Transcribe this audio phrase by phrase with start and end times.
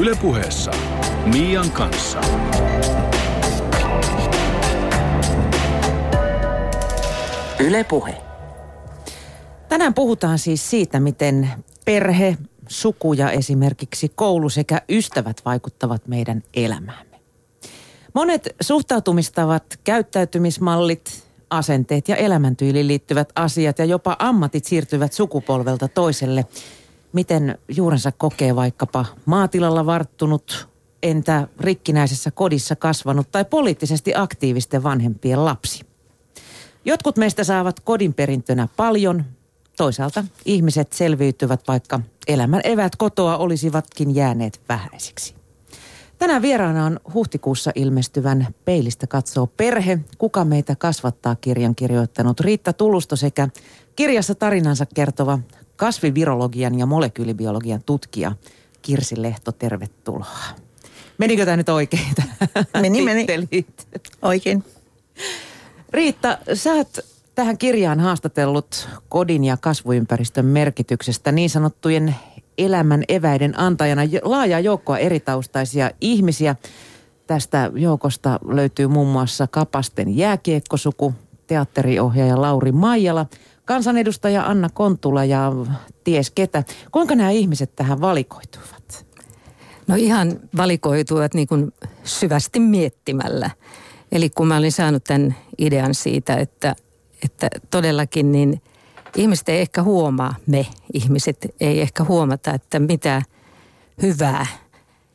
[0.00, 0.70] Ylepuheessa
[1.24, 2.20] Mian kanssa.
[7.60, 8.14] Ylepuhe.
[9.68, 11.48] Tänään puhutaan siis siitä, miten
[11.84, 12.36] perhe,
[12.68, 17.20] suku ja esimerkiksi koulu sekä ystävät vaikuttavat meidän elämäämme.
[18.14, 26.46] Monet suhtautumistavat, käyttäytymismallit, asenteet ja elämäntyyliin liittyvät asiat ja jopa ammatit siirtyvät sukupolvelta toiselle.
[27.12, 30.68] Miten juurensa kokee vaikkapa maatilalla varttunut,
[31.02, 35.84] entä rikkinäisessä kodissa kasvanut tai poliittisesti aktiivisten vanhempien lapsi?
[36.84, 39.24] Jotkut meistä saavat kodinperintönä paljon,
[39.76, 45.34] toisaalta ihmiset selviytyvät, vaikka elämän evät kotoa olisivatkin jääneet vähäisiksi.
[46.18, 53.16] Tänään vieraana on huhtikuussa ilmestyvän Peilistä katsoo perhe, kuka meitä kasvattaa kirjan kirjoittanut Riitta Tulusto
[53.16, 53.48] sekä
[53.96, 55.38] kirjassa tarinansa kertova
[55.78, 58.32] kasvivirologian ja molekyylibiologian tutkija
[58.82, 59.52] Kirsi Lehto.
[59.52, 60.26] Tervetuloa.
[61.18, 62.14] Menikö tämä nyt oikein?
[62.80, 63.26] Meni, meni.
[64.22, 64.64] Oikein.
[65.90, 66.98] Riitta, sä oot
[67.34, 72.14] tähän kirjaan haastatellut kodin ja kasvuympäristön merkityksestä niin sanottujen
[72.58, 76.56] elämän eväiden antajana laaja joukkoa eritaustaisia ihmisiä.
[77.26, 81.14] Tästä joukosta löytyy muun muassa Kapasten jääkiekkosuku,
[81.46, 83.26] teatteriohjaaja Lauri Maijala,
[83.68, 85.52] kansanedustaja Anna Kontula ja
[86.04, 86.64] ties ketä.
[86.92, 89.06] Kuinka nämä ihmiset tähän valikoituivat?
[89.86, 91.72] No ihan valikoituivat niin kuin
[92.04, 93.50] syvästi miettimällä.
[94.12, 96.76] Eli kun mä olin saanut tämän idean siitä, että,
[97.24, 98.62] että todellakin niin
[99.16, 103.22] ihmiset ei ehkä huomaa, me ihmiset ei ehkä huomata, että mitä
[104.02, 104.46] hyvää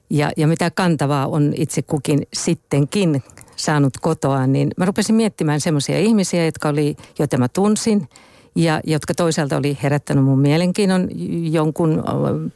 [0.10, 3.24] ja, ja mitä kantavaa on itse kukin sittenkin
[3.56, 8.08] saanut kotoa, niin mä rupesin miettimään semmoisia ihmisiä, jotka oli, joita mä tunsin
[8.56, 11.10] ja jotka toisaalta oli herättänyt mun mielenkiinnon
[11.52, 12.04] jonkun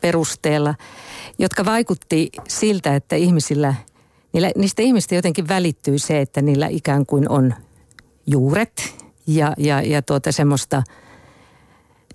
[0.02, 0.76] perusteella,
[1.40, 3.76] jotka vaikutti siltä, että ihmisillä–
[4.34, 7.53] niillä, niistä ihmistä jotenkin välittyy se, että niillä ikään kuin on
[8.28, 8.96] juuret
[9.28, 10.84] ja, ja, ja tuota semmoista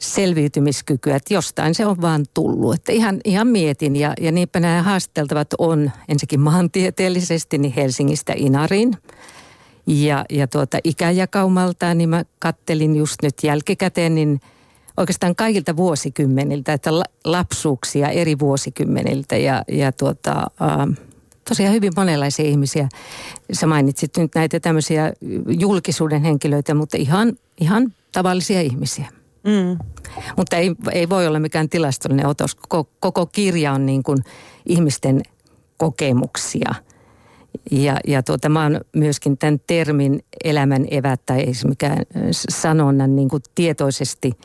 [0.01, 2.75] selviytymiskykyä, että jostain se on vaan tullut.
[2.75, 8.97] Että ihan, ihan mietin ja, ja niinpä nämä haasteltavat on ensinnäkin maantieteellisesti niin Helsingistä Inariin.
[9.87, 14.41] Ja, ja tuota ikäjakaumalta, niin mä kattelin just nyt jälkikäteen, niin
[14.97, 16.91] oikeastaan kaikilta vuosikymmeniltä, että
[17.25, 20.31] lapsuuksia eri vuosikymmeniltä ja, ja tuota,
[20.63, 21.07] äh,
[21.49, 22.89] tosiaan hyvin monenlaisia ihmisiä.
[23.53, 25.13] Sä mainitsit nyt näitä tämmöisiä
[25.59, 29.09] julkisuuden henkilöitä, mutta ihan, ihan tavallisia ihmisiä.
[29.45, 29.79] Mm.
[30.37, 32.55] Mutta ei, ei voi olla mikään tilastollinen otos.
[32.55, 34.19] Koko, koko kirja on niin kuin
[34.67, 35.23] ihmisten
[35.77, 36.75] kokemuksia.
[37.71, 41.99] Ja, ja tuota, mä oon myöskin tämän termin elämän evät tai ei se mikään
[42.33, 44.33] sanonnan niin kuin tietoisesti–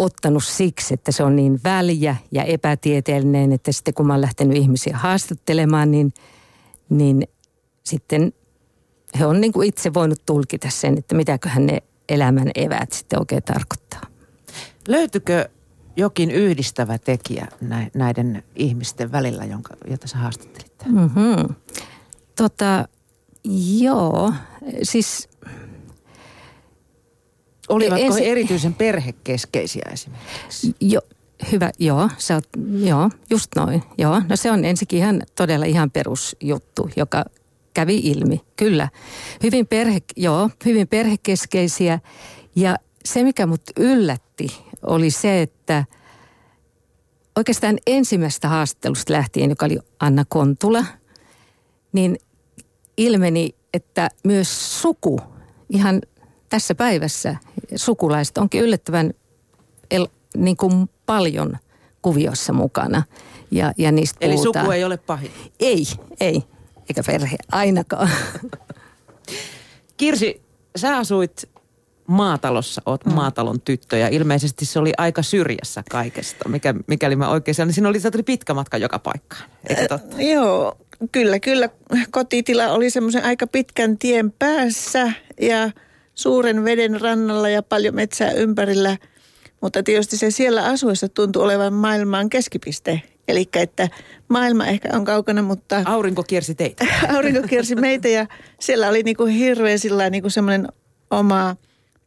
[0.00, 4.56] ottanut siksi, että se on niin väljä ja epätieteellinen, että sitten kun mä oon lähtenyt
[4.56, 6.12] ihmisiä haastattelemaan, niin,
[6.88, 7.28] niin
[7.84, 8.32] sitten
[9.18, 13.42] he on niin kuin itse voinut tulkita sen, että mitäköhän ne elämän eväät sitten oikein
[13.42, 14.00] tarkoittaa.
[14.88, 15.48] Löytyykö
[15.96, 17.46] jokin yhdistävä tekijä
[17.94, 20.72] näiden ihmisten välillä, jonka, jota sä haastattelit?
[20.86, 21.54] Mm-hmm.
[22.40, 22.88] Tota,
[23.80, 24.32] joo,
[24.82, 25.28] siis
[27.68, 28.20] Olivatko ensi...
[28.20, 30.74] he erityisen perhekeskeisiä esimerkiksi?
[30.80, 31.00] Jo,
[31.52, 32.48] hyvä, joo, sä oot,
[32.84, 33.82] joo, just noin.
[33.98, 37.24] Joo, no se on ensinnäkin ihan todella ihan perusjuttu, joka
[37.74, 38.88] kävi ilmi, kyllä.
[39.42, 41.98] Hyvin, perhe, joo, hyvin perhekeskeisiä
[42.56, 44.46] ja se mikä mut yllätti
[44.82, 45.84] oli se, että
[47.36, 50.84] oikeastaan ensimmäistä haastattelusta lähtien, joka oli Anna Kontula,
[51.92, 52.16] niin
[53.00, 55.20] ilmeni, että myös suku
[55.70, 56.02] ihan
[56.48, 57.36] tässä päivässä
[57.76, 59.10] sukulaiset onkin yllättävän
[59.90, 61.56] el, niin kuin paljon
[62.02, 63.02] kuviossa mukana.
[63.50, 64.64] Ja, ja niistä Eli puhutaan.
[64.64, 65.30] suku ei ole pahin?
[65.60, 65.86] Ei,
[66.20, 66.42] ei.
[66.88, 68.10] Eikä perhe ainakaan.
[69.96, 70.42] Kirsi,
[70.76, 71.48] sä asuit
[72.06, 73.12] maatalossa, oot mm.
[73.12, 77.72] maatalon tyttö ja ilmeisesti se oli aika syrjässä kaikesta, mikä, mikäli mä oikein sanon.
[77.72, 80.16] Siinä oli, oli pitkä matka joka paikkaan, eikö totta?
[80.16, 80.76] Äh, joo,
[81.12, 81.68] kyllä, kyllä.
[82.10, 85.70] Kotitila oli semmoisen aika pitkän tien päässä ja–
[86.20, 88.96] suuren veden rannalla ja paljon metsää ympärillä.
[89.60, 93.02] Mutta tietysti se siellä asuessa tuntui olevan maailman keskipiste.
[93.28, 93.88] Eli että
[94.28, 95.82] maailma ehkä on kaukana, mutta...
[95.84, 96.86] Aurinko kiersi teitä.
[97.16, 98.26] aurinko kiersi meitä ja
[98.60, 100.68] siellä oli niin kuin hirveän sillä niin kuin semmoinen
[101.10, 101.56] oma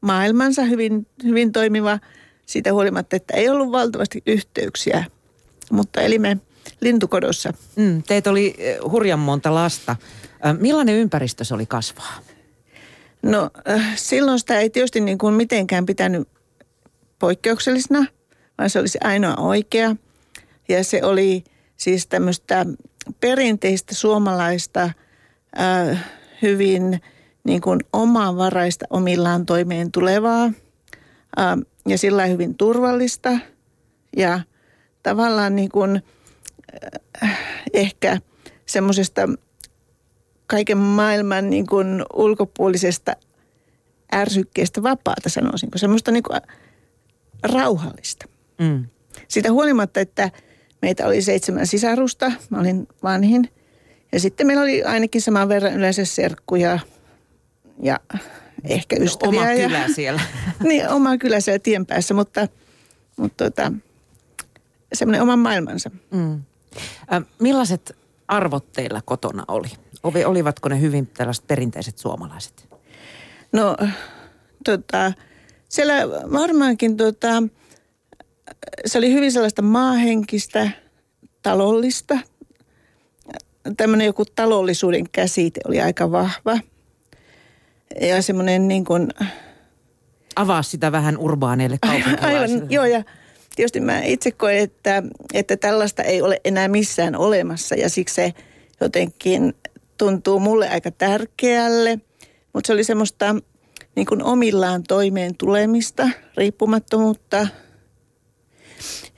[0.01, 1.99] maailmansa hyvin, hyvin toimiva
[2.45, 5.05] siitä huolimatta, että ei ollut valtavasti yhteyksiä.
[5.71, 6.37] Mutta elimme
[6.83, 7.53] lintukodossa.
[7.75, 9.95] Mm, teitä oli eh, hurjan monta lasta.
[10.59, 12.19] Millainen ympäristö se oli kasvaa?
[13.21, 13.49] No
[13.95, 16.27] silloin sitä ei tietysti niin kuin mitenkään pitänyt
[17.19, 18.05] poikkeuksellisena,
[18.57, 19.95] vaan se olisi ainoa oikea.
[20.69, 21.43] Ja se oli
[21.77, 22.65] siis tämmöistä
[23.19, 24.89] perinteistä suomalaista
[25.59, 26.05] äh,
[26.41, 27.01] hyvin
[27.43, 31.57] niin kuin omavaraista omillaan toimeen tulevaa äh,
[31.87, 33.37] ja sillä hyvin turvallista
[34.17, 34.39] ja
[35.03, 36.01] tavallaan niin kuin,
[37.73, 38.17] ehkä
[38.65, 39.21] semmoisesta
[40.47, 43.15] kaiken maailman niin kuin ulkopuolisesta
[44.13, 46.41] ärsykkeestä vapaata sanoisinko, semmoista niin kuin
[47.43, 48.25] rauhallista.
[48.59, 48.85] Mm.
[49.27, 50.31] Siitä huolimatta, että
[50.81, 53.49] meitä oli seitsemän sisarusta, mä olin vanhin.
[54.11, 56.79] Ja sitten meillä oli ainakin saman verran yleensä serkkuja
[57.79, 57.99] ja
[58.63, 59.41] ehkä ystäviä.
[59.41, 60.21] Oma ja, kylä siellä.
[60.69, 62.47] niin, oma kylä siellä tien päässä, mutta,
[63.17, 63.71] mutta tota,
[64.93, 65.91] semmoinen oman maailmansa.
[66.11, 66.41] Mm.
[67.13, 67.97] Äh, millaiset
[68.27, 69.67] arvot teillä kotona oli?
[70.25, 72.69] Olivatko ne hyvin tällaiset perinteiset suomalaiset?
[73.51, 73.77] No,
[74.65, 75.13] tota,
[75.69, 75.93] siellä
[76.31, 77.43] varmaankin tota,
[78.85, 80.69] se oli hyvin sellaista maahenkistä,
[81.41, 82.19] talollista.
[83.77, 86.59] Tämmöinen joku talollisuuden käsite oli aika vahva.
[88.01, 89.09] Ja semmoinen niin kuin...
[90.35, 92.61] Avaa sitä vähän urbaaneille kaupunkilaisille.
[92.61, 93.03] Aivan, joo ja
[93.55, 95.03] tietysti mä itse koen, että,
[95.33, 98.33] että tällaista ei ole enää missään olemassa ja siksi se
[98.81, 99.53] jotenkin
[99.97, 101.99] tuntuu mulle aika tärkeälle.
[102.53, 103.35] Mutta se oli semmoista
[103.95, 107.47] niin kuin omillaan toimeen tulemista, riippumattomuutta.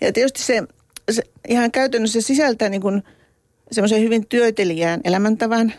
[0.01, 0.63] Ja tietysti se,
[1.11, 3.03] se ihan käytännössä sisältää niin kuin
[3.71, 5.73] semmoisen hyvin työtelijään elämäntavan,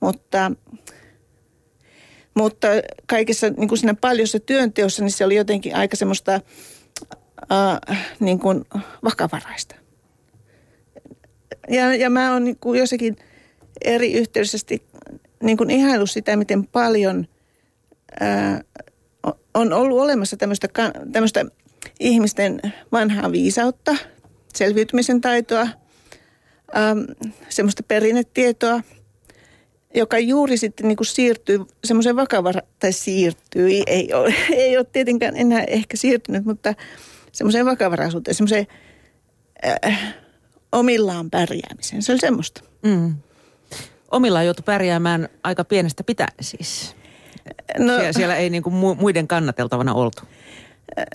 [0.00, 0.52] mutta,
[2.34, 2.68] mutta
[3.06, 6.40] kaikessa niin kuin siinä paljossa työnteossa, niin se oli jotenkin aika semmoista
[7.50, 8.64] äh, niin kuin
[9.04, 9.74] vakavaraista.
[11.68, 13.16] Ja, ja mä oon niin kuin jossakin
[13.84, 14.58] eri yhteydessä
[15.42, 17.28] niin kuin ihailu sitä, miten paljon
[18.20, 18.60] ää,
[19.54, 21.44] on ollut olemassa tämmöistä,
[22.00, 22.60] ihmisten
[22.92, 23.96] vanhaa viisautta,
[24.54, 25.68] selviytymisen taitoa,
[26.72, 26.96] ää,
[27.48, 28.80] semmoista perinnetietoa,
[29.94, 35.36] joka juuri sitten niin kuin siirtyy semmoiseen vakavara, tai siirtyy, ei ole, ei ole tietenkään
[35.36, 36.74] enää ehkä siirtynyt, mutta
[37.32, 38.66] semmoiseen vakavaraisuuteen, semmoiseen
[39.84, 40.14] äh,
[40.72, 42.02] omillaan pärjäämiseen.
[42.02, 42.60] Se oli semmoista.
[42.82, 43.14] Mm
[44.12, 46.96] omillaan joutui pärjäämään aika pienestä pitäen siis.
[47.78, 50.22] No, siellä, siellä ei niin kuin muiden kannateltavana oltu.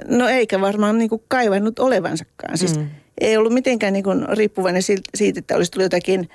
[0.05, 2.57] No eikä varmaan niin kuin kaivannut olevansakaan.
[2.57, 2.89] Siis mm.
[3.21, 4.81] ei ollut mitenkään niin kuin riippuvainen
[5.15, 6.29] siitä, että olisi tullut jotakin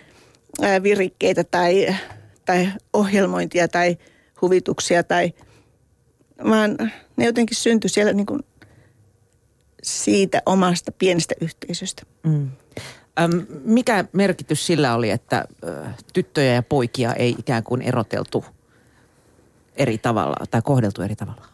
[0.82, 1.96] virikkeitä tai,
[2.44, 3.96] tai ohjelmointia tai
[4.42, 5.32] huvituksia tai
[6.44, 6.76] vaan
[7.16, 8.40] ne jotenkin syntyi siellä niin kuin
[9.82, 12.02] siitä omasta pienestä yhteisöstä.
[12.22, 12.50] Mm.
[13.64, 15.44] Mikä merkitys sillä oli, että
[16.12, 18.44] tyttöjä ja poikia ei ikään kuin eroteltu
[19.76, 21.46] eri tavalla tai kohdeltu eri tavalla?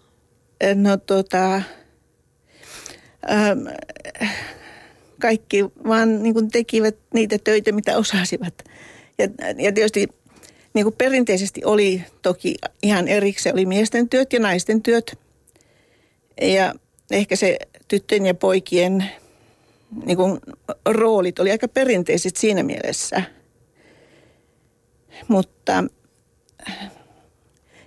[0.74, 1.54] No tota,
[3.30, 3.66] ähm,
[5.20, 8.64] kaikki vaan niin kuin tekivät niitä töitä, mitä osasivat.
[9.18, 9.28] Ja,
[9.58, 10.08] ja tietysti
[10.74, 15.18] niin kuin perinteisesti oli toki ihan erikseen, oli miesten työt ja naisten työt.
[16.40, 16.74] Ja
[17.10, 17.58] ehkä se
[17.88, 19.04] tyttöjen ja poikien
[20.04, 20.40] niin kuin,
[20.86, 23.22] roolit oli aika perinteiset siinä mielessä.
[25.28, 25.84] Mutta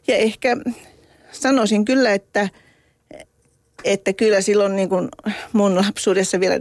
[0.08, 0.58] ja ehkä
[1.32, 2.50] sanoisin kyllä, että,
[3.84, 5.10] että kyllä silloin niin kuin
[5.54, 6.60] mun lapsuudessa vielä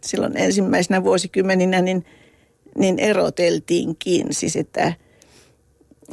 [0.00, 2.04] silloin ensimmäisenä vuosikymmeninä niin,
[2.78, 4.26] niin eroteltiinkin.
[4.30, 4.92] Siis että,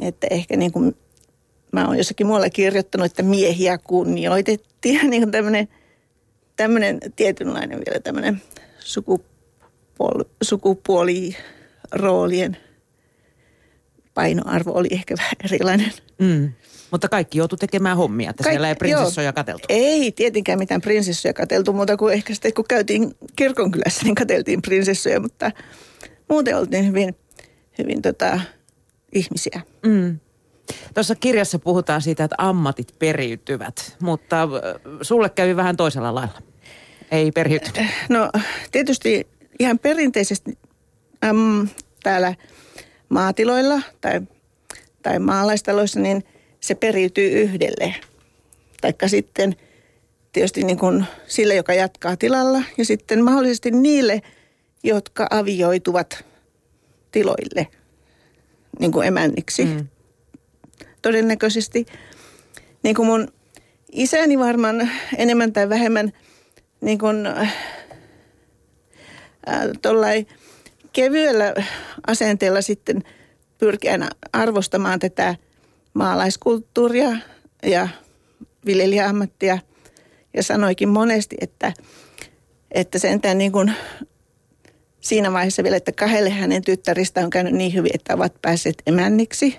[0.00, 0.96] että ehkä niin kuin
[1.72, 4.68] mä oon jossakin muualla kirjoittanut, että miehiä kunnioitettiin.
[5.10, 5.68] Niin kuin tämmöinen,
[6.58, 8.42] tämmöinen tietynlainen vielä tämmöinen
[8.78, 12.56] sukupuoli, sukupuoliroolien
[14.14, 15.92] painoarvo oli ehkä vähän erilainen.
[16.18, 16.52] Mm.
[16.90, 19.64] Mutta kaikki joutui tekemään hommia, että Kaik, siellä ei prinsessoja kateltu.
[19.68, 25.20] Ei tietenkään mitään prinsessoja kateltu, muuta kuin ehkä sitten kun käytiin kirkonkylässä, niin kateltiin prinsessoja,
[25.20, 25.50] mutta
[26.28, 27.16] muuten oltiin hyvin,
[27.78, 28.40] hyvin tota,
[29.12, 29.60] ihmisiä.
[29.86, 30.18] Mm.
[30.94, 34.48] Tuossa kirjassa puhutaan siitä, että ammatit periytyvät, mutta
[35.02, 36.47] sulle kävi vähän toisella lailla
[37.10, 37.90] ei periytynyt?
[38.08, 38.30] No
[38.72, 39.26] tietysti
[39.58, 40.58] ihan perinteisesti
[41.24, 41.68] äm,
[42.02, 42.34] täällä
[43.08, 44.20] maatiloilla tai,
[45.02, 46.24] tai maalaistaloissa, niin
[46.60, 47.94] se periytyy yhdelle.
[48.80, 49.56] Taikka sitten
[50.32, 54.22] tietysti niin kuin sille, joka jatkaa tilalla ja sitten mahdollisesti niille,
[54.82, 56.24] jotka avioituvat
[57.12, 57.66] tiloille
[58.78, 59.64] niin kuin emänniksi.
[59.64, 59.86] Mm.
[61.02, 61.86] Todennäköisesti
[62.82, 63.28] niin kuin mun
[63.92, 66.12] isäni varmaan enemmän tai vähemmän–
[66.80, 67.54] niin kuin äh,
[70.92, 71.54] kevyellä
[72.06, 73.02] asenteella sitten
[73.58, 73.98] pyrkiä
[74.32, 75.34] arvostamaan tätä
[75.94, 77.16] maalaiskulttuuria
[77.62, 77.88] ja
[78.66, 79.58] viljelijäammattia
[80.34, 81.72] ja sanoikin monesti, että,
[82.70, 83.72] että sentään niin kuin
[85.00, 89.58] siinä vaiheessa vielä, että kahdelle hänen tyttäristä on käynyt niin hyvin, että ovat päässeet emänniksi.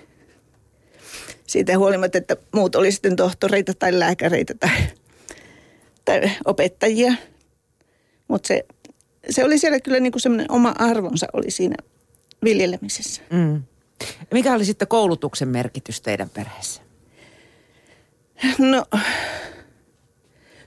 [1.46, 4.70] Siitä huolimatta, että muut oli sitten tohtoreita tai lääkäreitä tai,
[6.10, 7.12] tai opettajia.
[8.28, 8.64] Mutta se,
[9.30, 11.76] se oli siellä kyllä niin kuin semmoinen oma arvonsa oli siinä
[12.44, 13.22] viljelemisessä.
[13.30, 13.62] Mm.
[14.32, 16.82] Mikä oli sitten koulutuksen merkitys teidän perheessä?
[18.58, 18.84] No,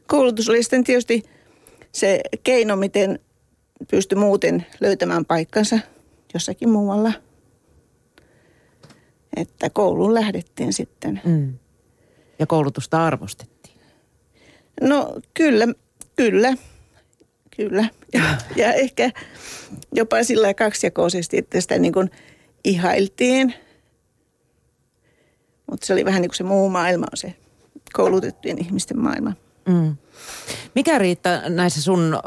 [0.08, 1.24] koulutus oli sitten tietysti
[1.92, 3.20] se keino, miten
[3.92, 5.80] pystyi muuten löytämään paikkansa
[6.34, 7.14] jossakin muualla.
[9.36, 11.22] Että kouluun lähdettiin sitten.
[11.26, 11.54] Mm.
[12.40, 13.53] Ja koulutusta arvostettiin.
[14.82, 15.68] No kyllä,
[16.16, 16.54] kyllä,
[17.58, 17.90] kyllä.
[18.14, 18.22] Ja,
[18.62, 19.12] ja ehkä
[19.94, 22.12] jopa sillä kaksijakoisesti, että sitä niin kuin
[22.64, 23.54] ihailtiin.
[25.72, 27.36] Mutta se oli vähän niin kuin se muu maailma on se
[27.94, 29.34] koulutettujen ihmisten maailma.
[29.68, 29.96] Mm.
[30.76, 32.20] Mikä Riitta näissä sun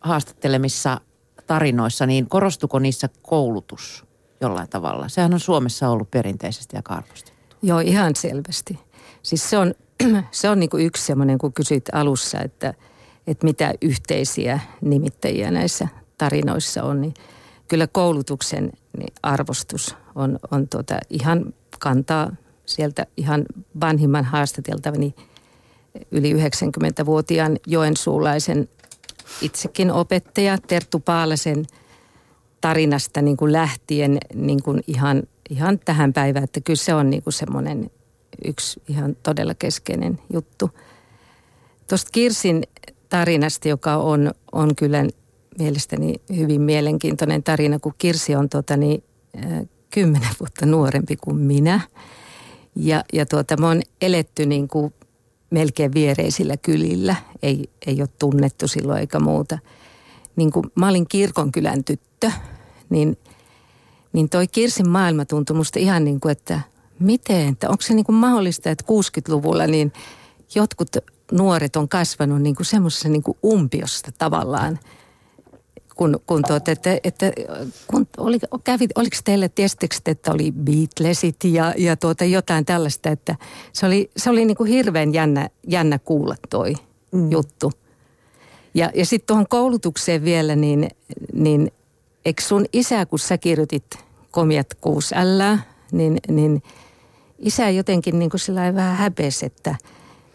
[0.00, 1.00] haastattelemissa
[1.46, 4.04] tarinoissa, niin korostuko niissä koulutus
[4.40, 5.08] jollain tavalla?
[5.08, 7.36] Sehän on Suomessa ollut perinteisesti aika arvostettu.
[7.62, 8.78] Joo, ihan selvästi.
[9.22, 9.74] Siis se on,
[10.30, 12.74] se on niin kuin yksi semmoinen, kun kysyit alussa, että,
[13.26, 15.88] että mitä yhteisiä nimittäjiä näissä
[16.18, 17.14] tarinoissa on, niin
[17.68, 22.30] kyllä koulutuksen niin arvostus on, on tuota ihan kantaa
[22.66, 23.44] sieltä ihan
[23.80, 25.14] vanhimman haastateltavani
[26.10, 28.68] yli 90-vuotiaan joensuulaisen
[29.42, 31.64] itsekin opettaja Terttu Paalasen
[32.60, 37.22] tarinasta niin kuin lähtien niin kuin ihan, ihan tähän päivään, että kyllä se on niin
[37.22, 37.90] kuin semmoinen
[38.44, 40.70] yksi ihan todella keskeinen juttu.
[41.88, 42.62] Tuosta Kirsin
[43.08, 45.04] tarinasta, joka on, on kyllä
[45.58, 49.04] mielestäni hyvin mielenkiintoinen tarina, kun Kirsi on tota niin,
[49.90, 51.80] kymmenen vuotta nuorempi kuin minä.
[52.74, 54.94] Ja, ja tuota, mä oon eletty niin kuin
[55.50, 57.16] melkein viereisillä kylillä.
[57.42, 59.58] Ei, ei ole tunnettu silloin eikä muuta.
[60.36, 62.30] Niin kuin mä olin kirkonkylän tyttö,
[62.90, 63.18] niin,
[64.12, 66.60] niin toi Kirsin maailma tuntui musta ihan niin kuin, että
[66.98, 69.92] miten, että onko se niin kuin mahdollista, että 60-luvulla niin
[70.54, 70.96] jotkut
[71.32, 74.78] nuoret on kasvanut niin kuin semmoisessa niin kuin umpiosta tavallaan–
[75.96, 77.32] kun, kun, tuot, että, että,
[77.86, 83.36] kun oli, kävi, oliko teille, tiesittekö, että oli Beatlesit ja, ja tuota jotain tällaista, että
[83.72, 86.74] se oli, se oli niin kuin hirveän jännä, jännä kuulla toi
[87.12, 87.30] mm.
[87.30, 87.72] juttu.
[88.74, 90.90] Ja, ja sitten tuohon koulutukseen vielä, niin,
[91.32, 91.72] niin
[92.24, 93.86] eikö sun isä, kun sä kirjoitit
[94.30, 95.56] komiat 6 L,
[95.92, 96.62] niin, niin
[97.38, 99.74] isä jotenkin niin kuin sillä vähän häpesi, että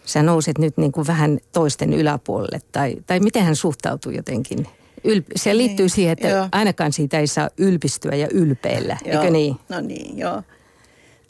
[0.05, 2.61] sä nouset nyt niin kuin vähän toisten yläpuolelle.
[2.71, 4.67] Tai, tai miten hän suhtautui jotenkin–
[5.07, 6.47] ylp- se liittyy niin, siihen, että joo.
[6.51, 9.21] ainakaan siitä ei saa ylpistyä ja ylpeillä, joo.
[9.21, 9.55] eikö niin?
[9.69, 10.43] No niin, joo.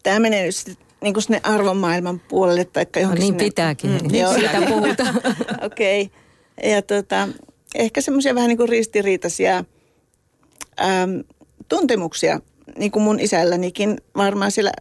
[0.03, 2.65] Tämä menee nyt sitten niin kuin sinne arvomaailman puolelle.
[2.65, 3.43] Tai no niin sinne...
[3.43, 4.33] pitääkin, mm, joo.
[4.33, 5.15] siitä puhutaan.
[5.61, 6.01] Okei.
[6.01, 6.71] Okay.
[6.71, 7.27] Ja tota,
[7.75, 11.23] ehkä semmoisia vähän niin kuin ristiriitaisia äm,
[11.69, 12.39] tuntemuksia,
[12.77, 13.97] niin kuin mun isällänikin.
[14.15, 14.71] Varmaan siellä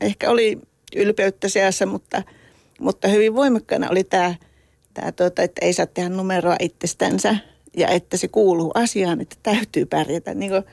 [0.00, 0.58] ehkä oli
[0.96, 2.22] ylpeyttä seassa, mutta,
[2.80, 4.34] mutta hyvin voimakkaana oli tämä,
[4.94, 7.36] tämä tuota, että ei saa tehdä numeroa itsestänsä
[7.76, 10.64] ja että se kuuluu asiaan, että täytyy pärjätä niin kuin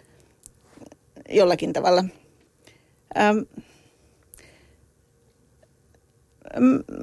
[1.30, 2.06] jollakin tavalla.
[3.18, 3.38] Ähm,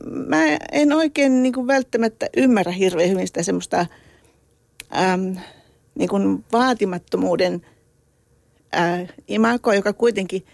[0.04, 3.86] mä en oikein niin kuin välttämättä ymmärrä hirveän hyvin sitä semmoista
[4.96, 5.36] ähm,
[5.94, 7.66] niin kuin vaatimattomuuden
[8.76, 10.46] äh, imakoa, joka kuitenkin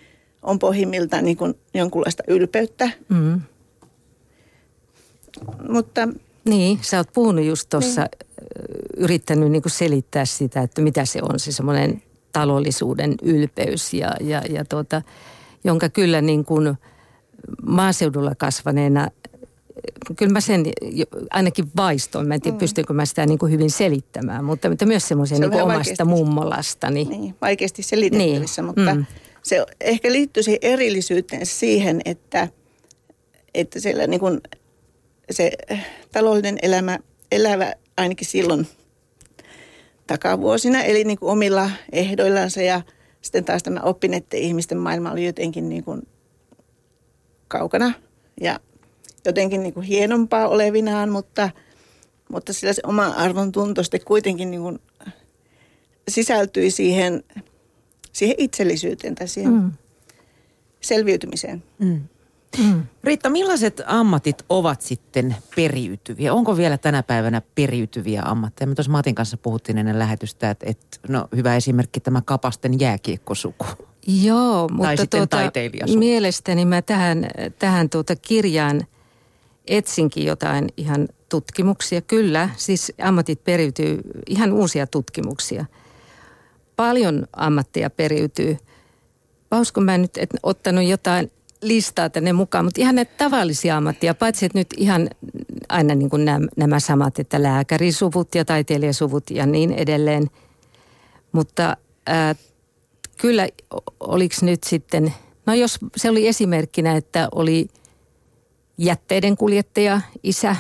[0.43, 2.91] on pohjimmiltaan niin kuin jonkunlaista ylpeyttä.
[3.09, 3.41] Mm.
[5.69, 6.09] Mutta...
[6.45, 8.29] Niin, sä oot puhunut just tuossa niin
[8.97, 12.03] yrittänyt niin kuin selittää sitä, että mitä se on se semmoinen
[12.33, 15.03] talollisuuden ylpeys ja, ja, ja tuota,
[15.65, 16.75] jonka kyllä niin kuin
[17.63, 19.09] maaseudulla kasvaneena
[20.17, 20.65] kyllä mä sen
[21.31, 22.29] ainakin vaistoin.
[22.29, 22.59] Mä en tiedä, mm.
[22.59, 27.05] pystynkö mä sitä niin kuin hyvin selittämään, mutta, mutta myös semmoisen se niin omasta mummolastani.
[27.05, 28.67] Niin, vaikeasti selitettävissä, niin.
[28.67, 29.05] mutta mm.
[29.49, 32.49] Se ehkä liittyy siihen erillisyyteen siihen, että,
[33.55, 34.41] että siellä niin kuin
[35.31, 35.53] se
[36.13, 36.99] taloudellinen elämä,
[37.33, 38.67] elävä ainakin silloin
[40.07, 42.83] takavuosina, eli niin kuin omilla ehdoillansa ja
[43.23, 46.03] sitten taas tämä oppineiden ihmisten maailma oli jotenkin niin kuin
[47.49, 47.93] kaukana
[48.41, 48.61] ja
[49.25, 51.51] jotenkin niin kuin hienompaa olevinaan, mutta,
[52.33, 54.79] mutta sillä se oma arvon tunto sitten kuitenkin niin kuin
[56.09, 57.25] sisältyi siihen,
[58.19, 59.73] siihen itsellisyyteen tai siihen mm.
[60.81, 61.63] selviytymiseen.
[61.79, 62.01] Mm.
[62.59, 62.83] Mm.
[63.05, 66.35] Riitta, millaiset ammatit ovat sitten periytyviä?
[66.35, 68.67] Onko vielä tänä päivänä periytyviä ammatteja?
[68.69, 73.67] Me tuossa Matin kanssa puhuttiin ennen lähetystä, että, että no, hyvä esimerkki tämä Kapasten jääkiekkosuku.
[74.23, 75.37] Joo, mutta tuota,
[75.97, 77.27] mielestäni mä tähän,
[77.59, 78.87] tähän tuota kirjaan
[79.67, 82.01] etsinkin jotain ihan tutkimuksia.
[82.01, 85.65] Kyllä, siis ammatit periytyy, ihan uusia tutkimuksia.
[86.79, 88.57] Paljon ammattia periytyy.
[89.49, 91.31] Pausko mä nyt et ottanut jotain
[91.63, 95.11] listaa tänne mukaan, mutta ihan näitä tavallisia ammattia, paitsi että nyt ihan
[95.69, 100.31] aina niin kuin nämä, nämä samat, että lääkärisuvut ja taiteilijasuvut ja niin edelleen.
[101.33, 102.35] Mutta ää,
[103.17, 103.49] kyllä
[104.01, 105.15] oliko nyt sitten,
[105.47, 107.69] no jos se oli esimerkkinä, että oli
[108.79, 110.57] jätteiden kuljettaja, isä,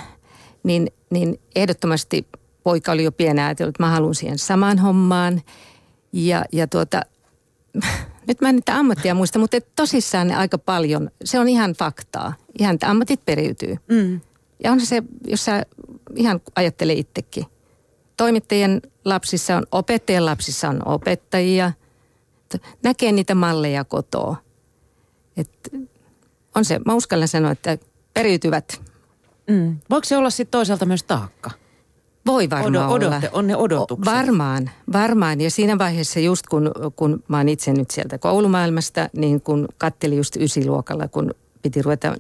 [0.63, 2.27] niin, niin ehdottomasti
[2.63, 5.43] poika oli jo pienä ajatellut, että mä haluan siihen samaan hommaan.
[6.27, 7.03] Ja, ja tuota,
[8.29, 12.35] nyt mä en niitä ammattia muista, mutta tosissaan ne aika paljon, se on ihan faktaa.
[12.59, 13.77] Ihan ammatit periytyy.
[13.89, 14.21] Mm.
[14.65, 15.67] Ja on se, jos sä
[16.17, 17.45] ihan ajattele itsekin.
[18.17, 21.73] Toimittajien lapsissa on opettajien lapsissa on opettajia.
[22.83, 24.37] Näkee niitä malleja kotoa.
[25.37, 25.51] Et
[26.55, 27.79] on se, mä uskallan sanoa, että
[28.15, 28.83] periytyvät.
[29.51, 29.79] Mm.
[29.91, 31.51] Voiko se olla sitten toisaalta myös taakka?
[32.29, 33.23] Voi varmaan Odo, olla.
[33.33, 34.15] On ne odotukset.
[34.15, 35.41] Varmaan, varmaan.
[35.41, 40.19] Ja siinä vaiheessa just kun, kun mä oon itse nyt sieltä koulumaailmasta, niin kun kattelin
[40.19, 42.17] just ysiluokalla, kun piti ruveta,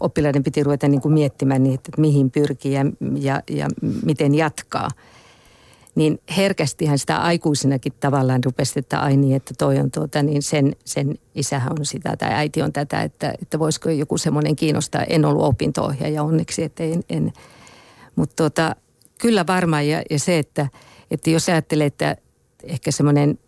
[0.00, 3.68] oppilaiden piti ruveta niin kuin miettimään niin, että mihin pyrkii ja, ja, ja
[4.04, 4.88] miten jatkaa.
[5.94, 10.76] Niin herkästihän sitä aikuisinakin tavallaan rupesi, että ai niin, että toi on tuota, niin sen,
[10.84, 15.02] sen isähän on sitä tai äiti on tätä, että, että voisiko joku semmoinen kiinnostaa.
[15.02, 17.32] En ollut opinto-ohjaaja onneksi, että en, en.
[18.16, 18.76] mutta tuota,
[19.20, 20.68] kyllä varmaan ja, ja se, että,
[21.10, 22.16] että jos ajattelee, että
[22.62, 23.38] ehkä semmoinen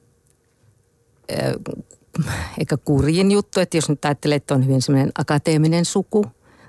[2.59, 6.27] eikä kurjin juttu, että jos nyt ajattelee, että on hyvin semmoinen akateeminen suku,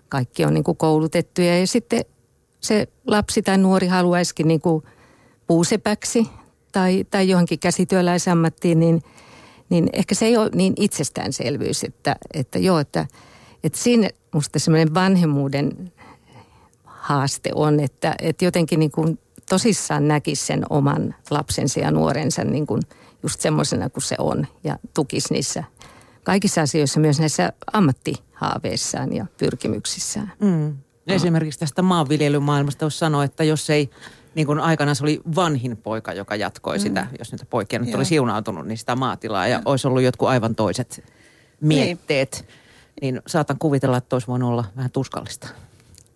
[0.09, 2.05] kaikki on niin kuin koulutettuja ja sitten
[2.59, 4.83] se lapsi tai nuori haluaisikin niin kuin
[5.47, 6.27] puusepäksi
[6.71, 9.01] tai, tai johonkin käsityöläisammattiin, niin,
[9.69, 13.07] niin ehkä se ei ole niin itsestäänselvyys, että, että joo, että,
[13.63, 15.91] että siinä musta semmoinen vanhemmuuden
[17.09, 22.67] haaste on, että, että jotenkin niin kuin tosissaan näkisi sen oman lapsensa ja nuorensa niin
[22.67, 22.81] kuin
[23.23, 25.63] just semmoisena kuin se on ja tukisi niissä
[26.23, 30.33] kaikissa asioissa, myös näissä ammattihaaveissaan ja pyrkimyksissään.
[30.39, 30.77] Mm.
[31.07, 33.89] Esimerkiksi tästä maanviljelymaailmasta jos sanoo, että jos ei
[34.35, 36.81] niin kuin aikanaan se oli vanhin poika, joka jatkoi mm.
[36.81, 40.27] sitä, jos niitä poikia nyt oli siunautunut, niin sitä maatilaa ja, ja olisi ollut jotkut
[40.27, 41.03] aivan toiset
[41.61, 42.45] mietteet.
[43.01, 43.15] Niin.
[43.15, 45.47] niin saatan kuvitella, että olisi voinut olla vähän tuskallista.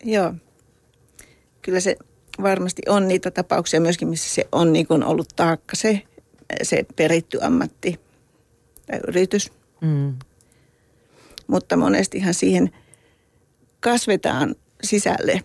[0.03, 0.33] Joo,
[1.63, 1.97] kyllä se
[2.41, 6.01] varmasti on niitä tapauksia myöskin, missä se on niin kuin ollut taakka se,
[6.63, 7.99] se peritty ammatti
[8.87, 9.51] tai yritys.
[9.81, 10.13] Mm.
[11.47, 12.71] Mutta monestihan siihen
[13.79, 15.43] kasvetaan sisälle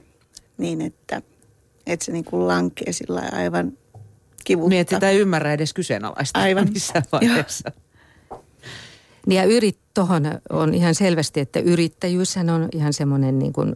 [0.58, 1.22] niin, että,
[1.86, 3.72] että se niin kuin lankee sillä aivan
[4.44, 4.68] kivutta.
[4.68, 6.68] Niin, että sitä ei ymmärrä edes kyseenalaista aivan.
[6.72, 7.70] missään vaiheessa.
[7.74, 7.87] Niin
[9.34, 13.74] ja yrit, tuohon on ihan selvästi, että yrittäjyyshän on ihan semmoinen niin kuin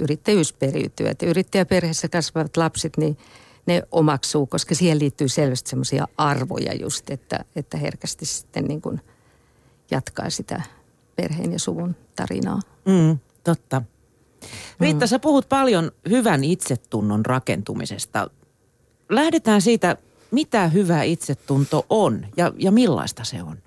[0.00, 1.08] yrittäjyys periytyy.
[1.08, 3.18] Että yrittäjäperheessä kasvavat lapset, niin
[3.66, 9.00] ne omaksuu, koska siihen liittyy selvästi semmoisia arvoja just, että, että herkästi sitten niin kuin
[9.90, 10.62] jatkaa sitä
[11.16, 12.60] perheen ja suvun tarinaa.
[12.84, 13.82] Mm, totta.
[14.80, 15.08] Riitta, mm.
[15.08, 18.30] sä puhut paljon hyvän itsetunnon rakentumisesta.
[19.08, 19.96] Lähdetään siitä,
[20.30, 23.58] mitä hyvä itsetunto on ja, ja millaista se on?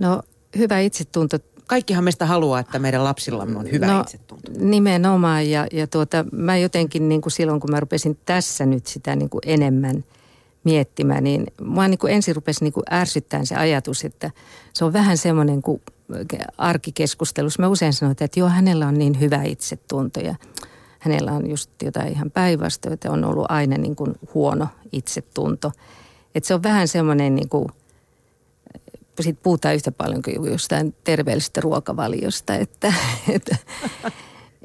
[0.00, 0.22] No
[0.58, 1.38] hyvä itsetunto.
[1.66, 4.50] Kaikkihan meistä haluaa, että meidän lapsillamme on hyvä no, itsetunto.
[4.58, 9.16] Nimenomaan ja, ja tuota, mä jotenkin niin kuin silloin, kun mä rupesin tässä nyt sitä
[9.16, 10.04] niin kuin enemmän
[10.64, 14.30] miettimään, niin mua niin kuin ensin rupesi niin kuin ärsyttämään se ajatus, että
[14.72, 15.82] se on vähän semmoinen kuin
[16.58, 17.62] arkikeskustelussa.
[17.62, 20.34] Mä usein sanoin, että joo, hänellä on niin hyvä itsetunto ja
[20.98, 25.72] hänellä on just jotain ihan päinvastoin, että on ollut aina niin kuin huono itsetunto.
[26.34, 27.66] Että se on vähän semmoinen niin kuin–
[29.22, 32.94] siitä puhutaan yhtä paljon kuin jostain terveellisestä ruokavaliosta, että,
[33.36, 33.56] että,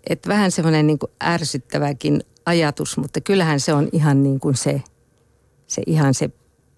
[0.10, 4.82] että vähän semmoinen niin ärsyttäväkin ajatus, mutta kyllähän se on ihan niin kuin se,
[5.68, 6.30] se ihan se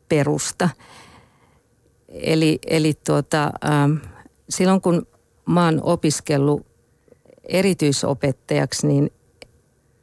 [0.09, 0.69] perusta.
[2.09, 3.93] Eli, eli tuota, ähm,
[4.49, 5.07] silloin kun
[5.45, 6.65] mä oon opiskellut
[7.43, 9.11] erityisopettajaksi, niin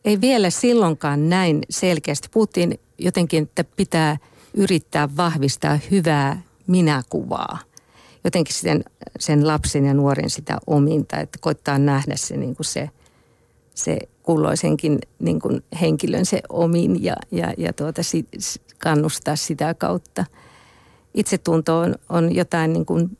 [0.04, 2.28] ei vielä silloinkaan näin selkeästi.
[2.32, 4.16] Puhuttiin jotenkin, että pitää
[4.54, 7.58] yrittää vahvistaa hyvää minäkuvaa.
[8.24, 8.84] Jotenkin sen,
[9.18, 12.90] sen lapsen ja nuoren sitä ominta, että koittaa nähdä se, niin kuin se,
[13.74, 18.28] se kulloisenkin niin kuin henkilön se omin ja, ja, ja tuota, sit,
[18.78, 20.24] kannustaa sitä kautta.
[21.14, 23.18] Itsetunto on, on jotain niin kuin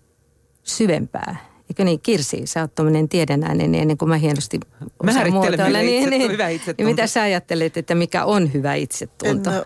[0.63, 1.37] syvempää.
[1.69, 4.61] Eikö niin, Kirsi, sä oot tuommoinen tiedennäinen, niin ennen kuin mä hienosti
[5.31, 6.83] muotoilla, niin, niin, hyvä itsetunto.
[6.83, 9.51] niin mitä sä ajattelet, että mikä on hyvä itsetunto?
[9.51, 9.65] No,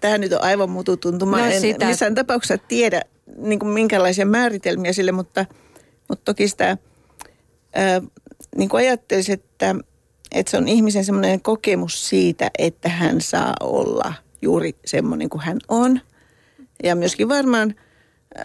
[0.00, 1.38] tämä nyt on aivan mututuntuma.
[1.38, 1.86] No, en sitä...
[1.86, 3.02] missään tapauksessa tiedä
[3.36, 5.46] niin kuin minkälaisia määritelmiä sille, mutta,
[6.08, 6.76] mutta toki sitä
[7.74, 8.02] ää,
[8.56, 9.74] niin kuin ajattelisin, että,
[10.32, 15.58] että se on ihmisen semmoinen kokemus siitä, että hän saa olla juuri semmoinen kuin hän
[15.68, 16.00] on.
[16.82, 17.74] Ja myöskin varmaan,
[18.38, 18.44] äh,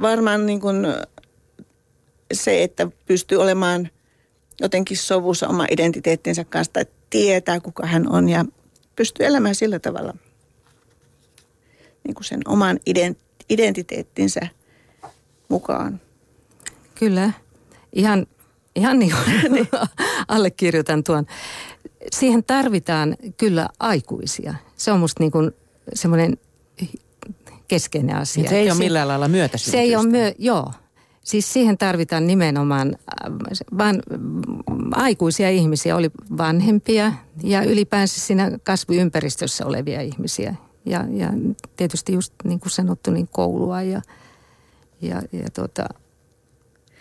[0.00, 0.86] varmaan niin kuin
[2.32, 3.90] se, että pystyy olemaan
[4.60, 8.44] jotenkin sovussa oma identiteettinsä kanssa tai tietää, kuka hän on ja
[8.96, 10.14] pystyy elämään sillä tavalla
[12.10, 12.80] niin kuin sen oman
[13.50, 14.40] identiteettinsä
[15.48, 16.00] mukaan.
[16.94, 17.32] Kyllä,
[17.92, 18.26] ihan,
[18.76, 19.68] ihan niin kuin
[20.28, 21.26] allekirjoitan tuon.
[22.12, 24.54] Siihen tarvitaan kyllä aikuisia.
[24.76, 25.50] Se on musta niin kuin
[25.94, 26.38] semmoinen
[27.68, 28.48] keskeinen asia.
[28.48, 29.70] Se ei ole millään lailla myötäsyntyistä.
[29.70, 30.72] Se ei ole myö, joo.
[31.24, 33.32] Siis siihen tarvitaan nimenomaan äh,
[33.78, 34.02] van,
[34.92, 40.54] aikuisia ihmisiä, oli vanhempia ja ylipäänsä siinä kasvuympäristössä olevia ihmisiä.
[40.84, 41.32] Ja, ja
[41.76, 44.02] tietysti just niin kuin sanottu, niin koulua ja,
[45.00, 45.88] ja, ja tuota,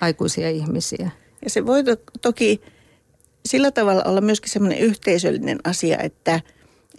[0.02, 1.10] aikuisia ihmisiä.
[1.44, 2.62] Ja se voi to- toki
[3.46, 6.42] sillä tavalla olla myöskin semmoinen yhteisöllinen asia, että,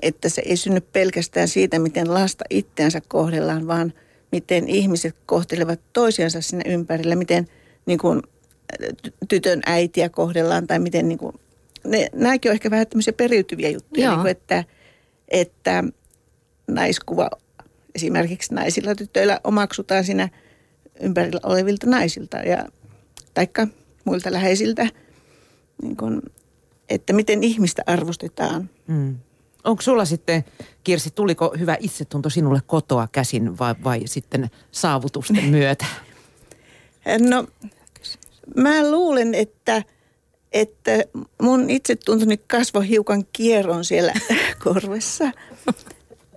[0.03, 3.93] että se ei synny pelkästään siitä, miten lasta itseänsä kohdellaan, vaan
[4.33, 7.49] miten ihmiset kohtelevat toisiansa sinne ympärillä, miten
[7.87, 8.23] niin kuin,
[9.29, 11.35] tytön äitiä kohdellaan tai miten niin kuin,
[11.85, 14.65] ne, nämäkin on ehkä vähän tämmöisiä periytyviä juttuja, niin kuin, että,
[15.29, 15.85] että
[16.71, 17.31] naiskuva
[17.95, 20.29] esimerkiksi naisilla tytöillä omaksutaan siinä
[21.01, 22.65] ympärillä olevilta naisilta ja
[23.35, 23.67] taikka
[24.05, 24.87] muilta läheisiltä,
[25.83, 26.23] niin kun,
[26.89, 28.71] että miten ihmistä arvostetaan.
[28.87, 29.17] Mm.
[29.65, 30.45] Onko sulla sitten,
[30.85, 35.87] Kirsi, tuliko hyvä itsetunto sinulle kotoa käsin vai, vai sitten saavutusten myötä?
[37.19, 37.47] No,
[38.57, 39.83] mä luulen, että,
[40.53, 40.91] että
[41.43, 44.13] mun itsetuntoni kasvoi hiukan kierron siellä
[44.65, 45.31] korvessa.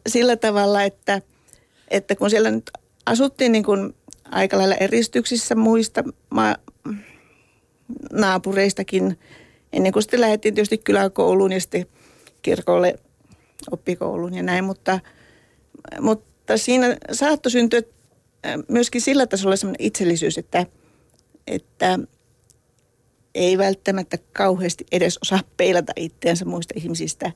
[0.09, 1.21] Sillä tavalla, että,
[1.87, 2.71] että kun siellä nyt
[3.05, 3.95] asuttiin niin kuin
[4.31, 6.57] aika lailla eristyksissä muista ma-
[8.11, 9.19] naapureistakin,
[9.73, 11.85] ennen kuin sitten lähdettiin tietysti kyläkouluun ja sitten
[12.41, 12.95] kirkolle
[13.71, 14.99] oppikouluun ja näin, mutta,
[15.99, 17.81] mutta siinä saattoi syntyä
[18.45, 20.65] äh, myöskin sillä tasolla sellainen itsellisyys, että,
[21.47, 21.99] että
[23.35, 27.31] ei välttämättä kauheasti edes osaa peilata itseänsä muista ihmisistä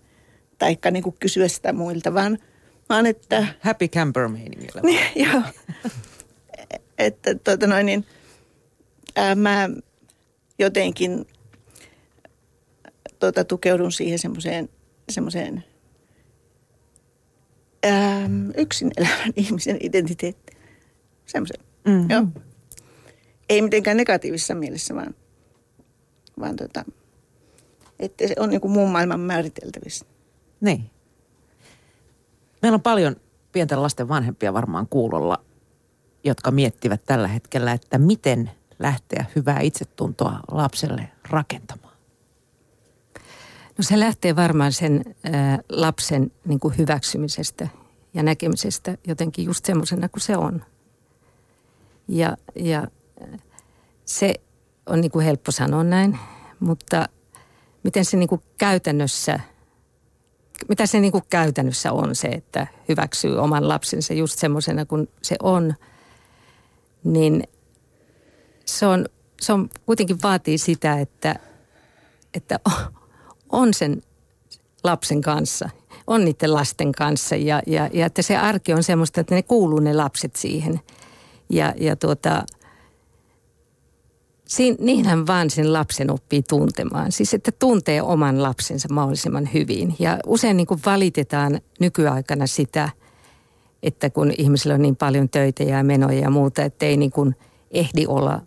[0.57, 2.37] tai niin kysyä sitä muilta, vaan,
[2.89, 3.47] vaan että...
[3.59, 4.81] Happy camper meiningillä.
[5.31, 5.41] joo.
[6.97, 8.05] että tuota noin, niin,
[9.15, 9.69] ää, mä
[10.59, 11.25] jotenkin
[13.19, 14.69] tuota, tukeudun siihen semmoiseen,
[15.09, 15.63] semmoiseen
[18.57, 20.57] yksin elävän ihmisen identiteetti.
[21.25, 22.09] Semmoisen, mm-hmm.
[22.09, 22.23] joo.
[23.49, 25.15] Ei mitenkään negatiivisessa mielessä, vaan,
[26.39, 26.85] vaan tota,
[27.99, 30.05] että se on niin kuin muun maailman määriteltävissä.
[30.61, 30.89] Niin.
[32.67, 33.15] Meillä on paljon
[33.51, 35.37] pienten lasten vanhempia varmaan kuulolla,
[36.23, 41.93] jotka miettivät tällä hetkellä, että miten lähteä hyvää itsetuntoa lapselle rakentamaan?
[43.77, 45.29] No se lähtee varmaan sen ä,
[45.69, 47.67] lapsen niin kuin hyväksymisestä
[48.13, 50.65] ja näkemisestä jotenkin just semmoisena kuin se on.
[52.07, 52.87] Ja, ja
[54.05, 54.33] se
[54.85, 56.19] on niin kuin helppo sanoa näin,
[56.59, 57.09] mutta
[57.83, 59.39] miten se niin kuin käytännössä,
[60.69, 65.35] mitä se niin kuin käytännössä on se, että hyväksyy oman lapsensa just semmoisena kuin se
[65.43, 65.73] on,
[67.03, 67.43] niin
[68.65, 69.05] se on,
[69.41, 71.35] se on kuitenkin vaatii sitä, että,
[72.33, 72.59] että
[73.49, 74.01] on sen
[74.83, 75.69] lapsen kanssa,
[76.07, 79.79] on niiden lasten kanssa ja, ja, ja että se arki on semmoista, että ne kuuluu
[79.79, 80.79] ne lapset siihen.
[81.49, 82.43] Ja, ja tuota,
[84.47, 87.11] Siin, niinhän vaan sen lapsen oppii tuntemaan.
[87.11, 89.95] Siis että tuntee oman lapsensa mahdollisimman hyvin.
[89.99, 92.89] Ja usein niin kuin valitetaan nykyaikana sitä,
[93.83, 97.35] että kun ihmisillä on niin paljon töitä ja menoja ja muuta, että ei niin kuin
[97.71, 98.41] ehdi olla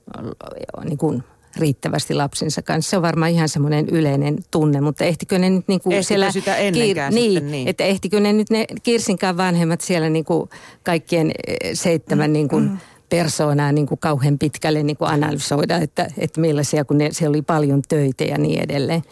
[0.84, 1.24] niin kuin
[1.56, 2.90] riittävästi lapsensa kanssa.
[2.90, 6.32] Se on varmaan ihan semmoinen yleinen tunne, mutta ehtikö ne nyt niin kuin siellä...
[6.32, 10.50] sitä kiir- niin, niin, että ehtikö ne nyt ne Kirsinkään vanhemmat siellä niin kuin
[10.82, 12.78] kaikkien eh, seitsemän niin kuin
[13.10, 17.42] persoonaa niin kuin kauhean pitkälle niin kuin analysoida, että, että millaisia, kun ne, siellä oli
[17.42, 19.02] paljon töitä ja niin edelleen.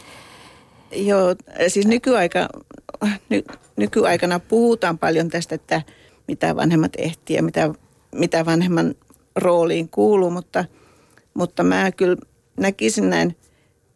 [0.93, 1.35] Joo,
[1.69, 2.49] siis nykyaika,
[3.29, 3.45] ny,
[3.77, 5.83] nykyaikana puhutaan paljon tästä, että
[6.29, 7.71] mitä vanhemmat ehtii ja mitä,
[8.15, 8.95] mitä vanhemman
[9.37, 10.65] rooliin kuuluu, mutta,
[11.35, 12.17] mutta mä kyllä
[12.61, 13.37] näkisin näin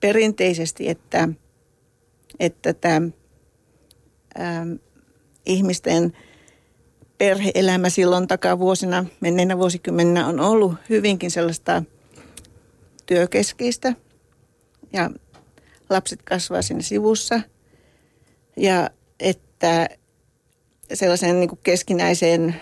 [0.00, 1.28] perinteisesti, että,
[2.40, 3.08] että tämä
[4.34, 4.66] ää,
[5.46, 6.12] ihmisten
[7.22, 11.82] perheelämä silloin takavuosina, menneinä vuosikymmeninä on ollut hyvinkin sellaista
[13.06, 13.94] työkeskeistä.
[14.92, 15.10] Ja
[15.90, 17.40] lapset kasvaa siinä sivussa.
[18.56, 19.88] Ja että
[20.94, 22.54] sellaisen niin keskinäiseen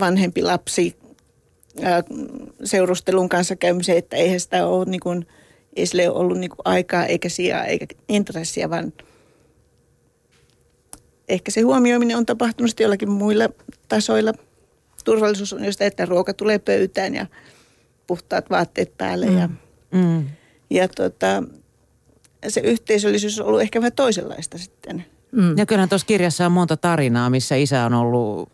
[0.00, 0.96] vanhempi-lapsi
[2.64, 5.26] seurustelun kanssa käymiseen, että eihän sitä ole niin kuin,
[5.76, 8.92] ei sille ole ollut niin kuin aikaa eikä sijaa eikä intressiä, vaan
[11.30, 13.48] ehkä se huomioiminen on tapahtunut jollakin muilla
[13.88, 14.32] tasoilla.
[15.04, 17.26] Turvallisuus on just, että ruoka tulee pöytään ja
[18.06, 19.26] puhtaat vaatteet päälle.
[19.26, 19.38] Mm.
[19.38, 19.48] Ja,
[19.90, 20.24] mm.
[20.70, 21.42] ja tota,
[22.48, 25.04] se yhteisöllisyys on ollut ehkä vähän toisenlaista sitten.
[25.32, 25.58] Mm.
[25.58, 28.52] Ja kyllähän tuossa kirjassa on monta tarinaa, missä isä on ollut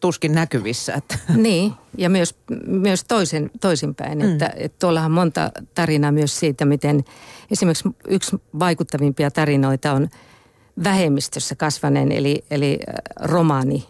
[0.00, 0.94] tuskin näkyvissä.
[0.94, 1.18] Että.
[1.36, 2.34] Niin, ja myös,
[2.66, 4.18] myös toisen, toisinpäin.
[4.18, 4.32] Mm.
[4.32, 7.04] Että, että tuollahan monta tarinaa myös siitä, miten
[7.50, 10.08] esimerkiksi yksi vaikuttavimpia tarinoita on
[10.84, 13.84] vähemmistössä kasvaneen, eli, eli äh, romaani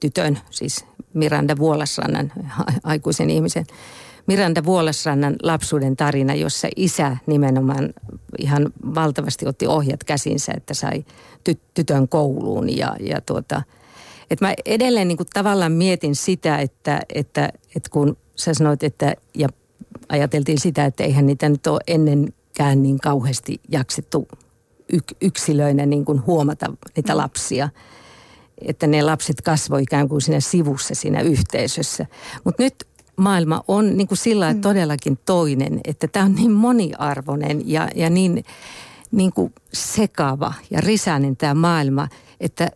[0.00, 0.84] tytön, siis
[1.14, 2.32] Miranda Vuolasrannan
[2.82, 3.66] aikuisen ihmisen.
[4.26, 7.94] Miranda Vuolasrannan lapsuuden tarina, jossa isä nimenomaan
[8.38, 11.04] ihan valtavasti otti ohjat käsinsä, että sai
[11.50, 13.62] ty- tytön kouluun ja, ja tuota–
[14.30, 19.14] et mä edelleen niin kuin tavallaan mietin sitä, että, että, että kun sä sanoit, että
[19.34, 19.48] ja
[20.08, 24.28] ajateltiin sitä, että eihän niitä nyt ole ennenkään niin kauheasti jaksettu
[25.20, 27.18] yksilöinä niin kuin huomata niitä mm.
[27.18, 27.68] lapsia.
[28.60, 32.06] Että ne lapset kasvoi ikään kuin siinä sivussa siinä yhteisössä.
[32.44, 32.74] Mutta nyt
[33.16, 34.60] maailma on niin kuin sillä mm.
[34.60, 38.44] todellakin toinen, että tämä on niin moniarvoinen ja, ja niin,
[39.10, 42.08] niin kuin sekava ja risäinen tämä maailma,
[42.40, 42.70] että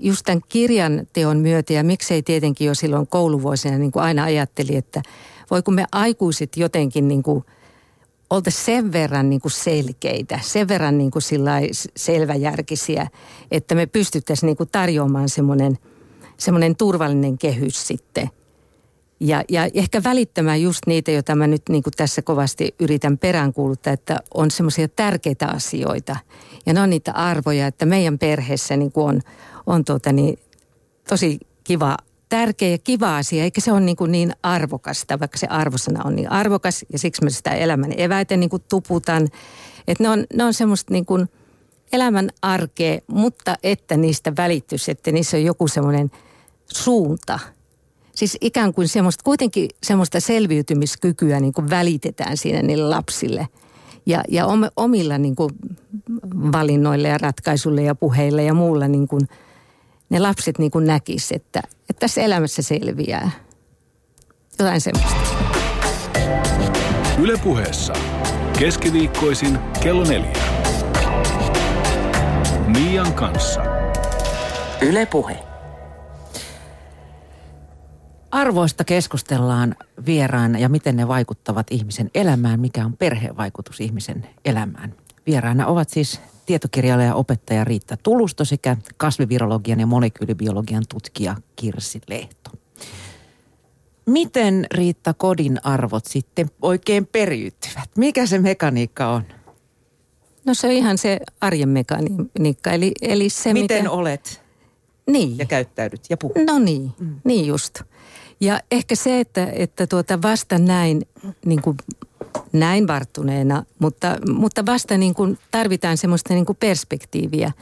[0.00, 4.76] just tämän kirjan teon myötä ja miksei tietenkin jo silloin kouluvuosina niin kuin aina ajatteli,
[4.76, 5.02] että
[5.50, 7.44] voi kun me aikuiset jotenkin niin kuin
[8.30, 11.22] oltaisiin sen verran niin kuin selkeitä, sen verran niin kuin
[11.96, 13.08] selväjärkisiä,
[13.50, 15.78] että me pystyttäisiin niin kuin tarjoamaan semmoinen,
[16.36, 18.30] semmoinen turvallinen kehys sitten.
[19.20, 23.92] Ja, ja ehkä välittämään just niitä, joita mä nyt niin kuin tässä kovasti yritän peräänkuuluttaa,
[23.92, 26.16] että on semmoisia tärkeitä asioita.
[26.66, 29.20] Ja ne on niitä arvoja, että meidän perheessä niin kuin on,
[29.66, 30.38] on tuota niin,
[31.08, 31.96] tosi kiva,
[32.28, 36.16] tärkeä ja kiva asia, eikä se ole niin, kuin niin arvokasta, vaikka se arvosana on
[36.16, 39.28] niin arvokas ja siksi mä sitä elämän eväitä niin kuin tuputan.
[39.88, 41.28] Että ne on, ne on semmoista niin kuin
[41.92, 46.10] elämän arkea, mutta että niistä välittyisi, että niissä on joku semmoinen
[46.72, 47.38] suunta.
[48.14, 53.48] Siis ikään kuin semmoista, kuitenkin semmoista selviytymiskykyä niin kuin välitetään siinä niille lapsille.
[54.06, 55.50] Ja, ja omilla niin kuin
[56.52, 59.28] valinnoille ja ratkaisuille ja puheille ja muulla niin kuin–
[60.10, 63.30] ne lapset niin kuin näkis, että, että tässä elämässä selviää.
[64.58, 65.16] Jotain semmoista.
[67.20, 67.92] Ylepuheessa
[68.58, 70.32] keskiviikkoisin kello neljä.
[72.66, 73.62] Mian kanssa.
[74.82, 75.38] Ylepuhe.
[78.30, 84.94] Arvoista keskustellaan vieraana ja miten ne vaikuttavat ihmisen elämään, mikä on perheen vaikutus ihmisen elämään.
[85.26, 92.50] Vieraana ovat siis tietokirjailija ja opettaja Riitta Tulusto sekä kasvivirologian ja molekyylibiologian tutkija Kirsi Lehto.
[94.06, 97.90] Miten Riitta kodin arvot sitten oikein periytyvät?
[97.96, 99.22] Mikä se mekaniikka on?
[100.44, 102.70] No se on ihan se arjen mekaniikka.
[102.70, 104.42] Eli, eli se, miten, miten olet
[105.06, 105.38] niin.
[105.38, 106.36] ja käyttäydyt ja puhut.
[106.46, 107.20] No niin, mm.
[107.24, 107.80] niin just.
[108.40, 111.06] Ja ehkä se, että, että tuota vasta näin
[111.44, 111.76] niin kuin
[112.52, 117.52] näin varttuneena, mutta, mutta vasta niin kuin tarvitaan semmoista niin kuin perspektiiviä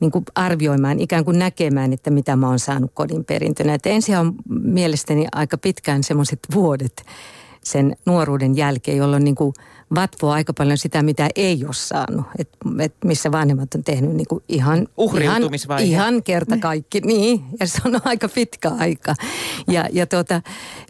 [0.00, 3.74] niin kuin arvioimaan, ikään kuin näkemään, että mitä mä oon saanut kodin perintönä.
[3.74, 7.04] Että ensin on mielestäni aika pitkään semmoiset vuodet
[7.64, 9.54] sen nuoruuden jälkeen, jolloin niin kuin
[9.94, 12.26] vatvoo aika paljon sitä, mitä ei ole saanut.
[12.38, 12.48] Et,
[12.80, 14.88] et missä vanhemmat on tehnyt niin kuin ihan,
[15.20, 15.42] ihan,
[15.80, 17.00] ihan kerta kaikki.
[17.00, 19.14] Niin, ja se on aika pitkä aika.
[19.68, 20.42] Ja, ja tuota,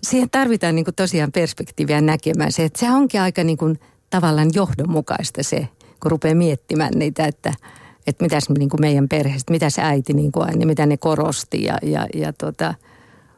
[0.03, 3.81] siihen tarvitaan niin kuin tosiaan perspektiiviä näkemään se, että se onkin aika niin kuin
[4.11, 5.69] tavallaan johdonmukaista se,
[6.03, 7.53] kun rupeaa miettimään niitä, että
[8.07, 11.65] että mitäs niin kuin meidän perheestä, mitä se äiti niin kuin aina, mitä ne korosti
[11.65, 12.75] ja, ja, ja tuota,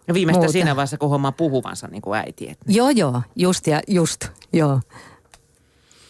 [0.09, 0.53] ja viimeistä muuta.
[0.53, 2.51] siinä vaiheessa, kun hommaa puhuvansa niin kuin äiti.
[2.51, 2.65] Että...
[2.69, 4.81] Joo, joo, just ja just, joo.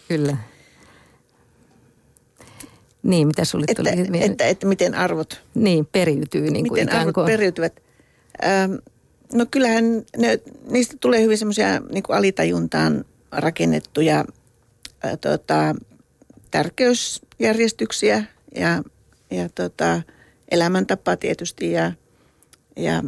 [0.09, 0.37] Kyllä.
[3.03, 5.43] Niin, mitä sulle että, tuli että, että, että miten arvot...
[5.55, 7.27] Niin, periytyy niin kuin Miten arvot kuin.
[7.27, 7.83] periytyvät.
[8.45, 8.75] Ähm,
[9.33, 9.85] no kyllähän
[10.17, 14.25] ne, niistä tulee hyvin semmoisia niin alitajuntaan rakennettuja
[15.05, 15.75] äh, tota,
[16.51, 18.25] tärkeysjärjestyksiä
[18.55, 18.83] ja,
[19.31, 20.03] ja tota,
[20.51, 21.93] elämäntapa tietysti ja,
[22.77, 23.03] ja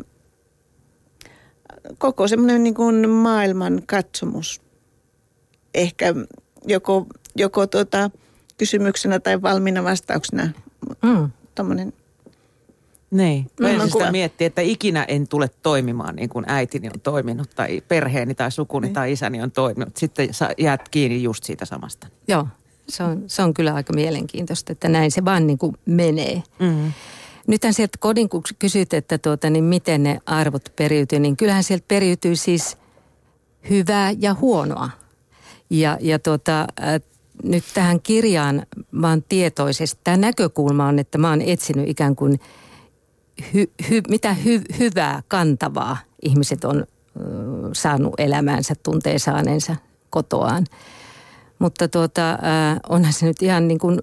[1.98, 4.60] koko semmoinen niin kuin maailman katsomus
[5.74, 6.14] ehkä
[6.66, 8.10] joko, joko tuota,
[8.58, 10.50] kysymyksenä tai valmiina vastauksena.
[11.02, 11.30] Mm.
[11.54, 11.92] Tommonen
[13.14, 17.82] niin, mä sitä miettiä, että ikinä en tule toimimaan niin kuin äitini on toiminut tai
[17.88, 18.94] perheeni tai sukuni niin.
[18.94, 19.96] tai isäni on toiminut.
[19.96, 22.06] Sitten sä jäät kiinni just siitä samasta.
[22.28, 22.46] Joo,
[22.88, 26.42] se on, se on kyllä aika mielenkiintoista, että näin se vaan niin kuin menee.
[26.58, 26.92] Mm.
[27.46, 31.85] Nythän sieltä kodin, kun kysyt, että tuota, niin miten ne arvot periytyy, niin kyllähän sieltä
[31.88, 32.76] periytyy siis
[33.70, 34.90] hyvää ja huonoa.
[35.70, 36.66] Ja, ja tuota,
[37.42, 42.40] nyt tähän kirjaan mä oon tietoisesti, tämä näkökulma on, että mä oon etsinyt ikään kuin
[43.54, 46.87] hy, hy, mitä hy, hyvää, kantavaa ihmiset on
[47.72, 49.76] saanut elämäänsä, tuntee saaneensa
[50.11, 50.66] kotoaan.
[51.59, 54.02] Mutta tuota, äh, onhan se nyt ihan niin kuin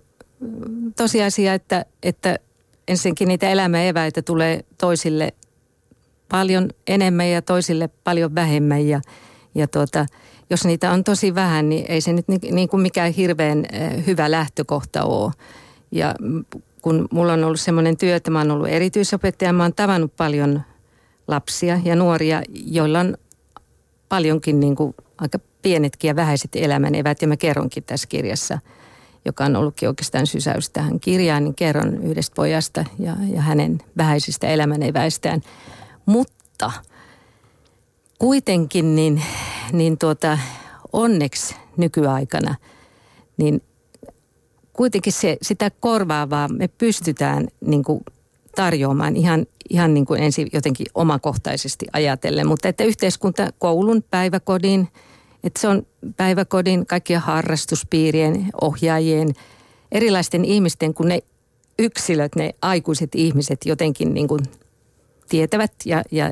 [0.95, 2.39] tosiasia, että, että
[2.87, 5.33] ensinnäkin niitä elämäeväitä tulee toisille
[6.29, 8.87] paljon enemmän ja toisille paljon vähemmän.
[8.87, 9.01] Ja,
[9.55, 10.05] ja tuota,
[10.49, 13.65] jos niitä on tosi vähän, niin ei se nyt niin, niin kuin mikään hirveän
[14.07, 15.31] hyvä lähtökohta ole.
[15.91, 16.15] Ja
[16.81, 20.61] kun mulla on ollut semmoinen työ, että mä oon ollut erityisopettaja, mä oon tavannut paljon
[21.27, 23.17] lapsia ja nuoria, joilla on
[24.09, 27.21] paljonkin niin kuin aika pienetkin ja vähäiset elämän evät.
[27.21, 28.59] Ja mä kerronkin tässä kirjassa,
[29.25, 34.47] joka on ollutkin oikeastaan sysäys tähän kirjaan, niin kerron yhdestä pojasta ja, ja hänen vähäisistä
[34.47, 35.41] elämän eväistään.
[36.05, 36.71] Mutta
[38.19, 39.23] kuitenkin niin,
[39.71, 40.37] niin tuota,
[40.93, 42.55] onneksi nykyaikana,
[43.37, 43.61] niin
[44.73, 48.03] kuitenkin se, sitä korvaavaa me pystytään niin kuin
[48.55, 52.47] tarjoamaan ihan, ihan niin kuin ensin jotenkin omakohtaisesti ajatellen.
[52.47, 54.87] Mutta että yhteiskunta koulun, päiväkodin,
[55.43, 55.85] että se on
[56.17, 59.33] päiväkodin, kaikkien harrastuspiirien, ohjaajien,
[59.91, 61.19] erilaisten ihmisten, kun ne
[61.79, 64.41] yksilöt, ne aikuiset ihmiset jotenkin niin kuin
[65.29, 66.31] tietävät ja, ja,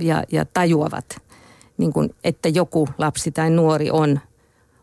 [0.00, 1.22] ja, ja tajuavat,
[1.78, 4.20] niin kuin, että joku lapsi tai nuori on,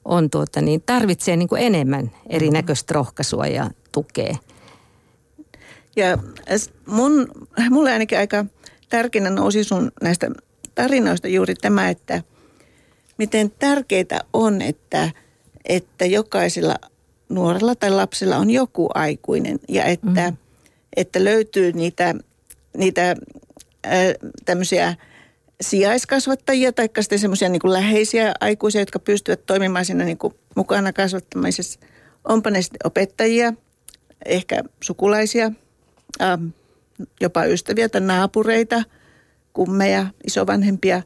[0.06, 4.36] on tuota, niin tarvitsee niin kuin enemmän erinäköistä rohkaisua ja tukea.
[5.96, 6.18] Ja
[6.86, 7.28] mun,
[7.70, 8.46] mulle ainakin aika
[8.90, 10.32] tärkeänä nousi sun näistä
[10.76, 12.24] tarinoista juuri tämä, että
[13.22, 15.10] miten tärkeää on, että,
[15.66, 16.76] että jokaisella
[17.30, 20.38] nuorella tai lapsella on joku aikuinen ja että, mm.
[20.96, 22.16] että löytyy niitä,
[22.78, 23.94] niitä äh,
[24.46, 24.96] tämmöisiä
[25.62, 31.80] sijaiskasvattajia tai sitten semmoisia niin läheisiä aikuisia, jotka pystyvät toimimaan siinä niin kuin mukana kasvattamisessa.
[32.24, 33.54] Onpa ne sitten opettajia,
[34.26, 35.52] ehkä sukulaisia,
[36.22, 36.48] ähm,
[37.20, 38.84] jopa ystäviä tai naapureita,
[39.54, 41.02] kummeja, isovanhempia,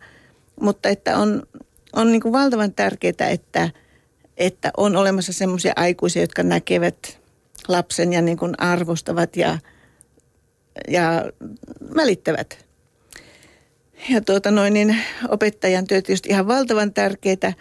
[0.62, 1.44] mutta että on,
[1.96, 3.70] on niin kuin valtavan tärkeää, että,
[4.38, 7.20] että on olemassa semmoisia aikuisia, jotka näkevät
[7.68, 9.58] lapsen ja niin kuin arvostavat ja,
[10.88, 11.32] ja
[11.96, 12.66] välittävät.
[14.10, 14.98] Ja tuota noin, niin
[15.30, 17.54] opettajan työ tietysti ihan valtavan tärkeää.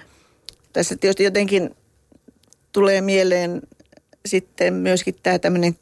[0.72, 1.76] Tässä tietysti jotenkin
[2.72, 3.62] tulee mieleen
[4.26, 5.76] sitten myöskin tämä tämmöinen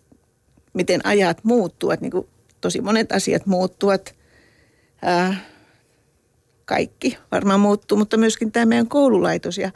[0.73, 2.29] miten ajat muuttuvat, niin kuin
[2.61, 4.15] tosi monet asiat muuttuvat.
[5.03, 5.37] Ää,
[6.65, 9.71] kaikki varmaan muuttuu, mutta myöskin tämä meidän koululaitos ja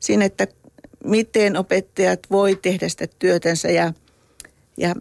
[0.00, 0.46] siinä, että
[1.04, 3.92] miten opettajat voi tehdä sitä työtänsä ja,
[4.76, 4.94] ja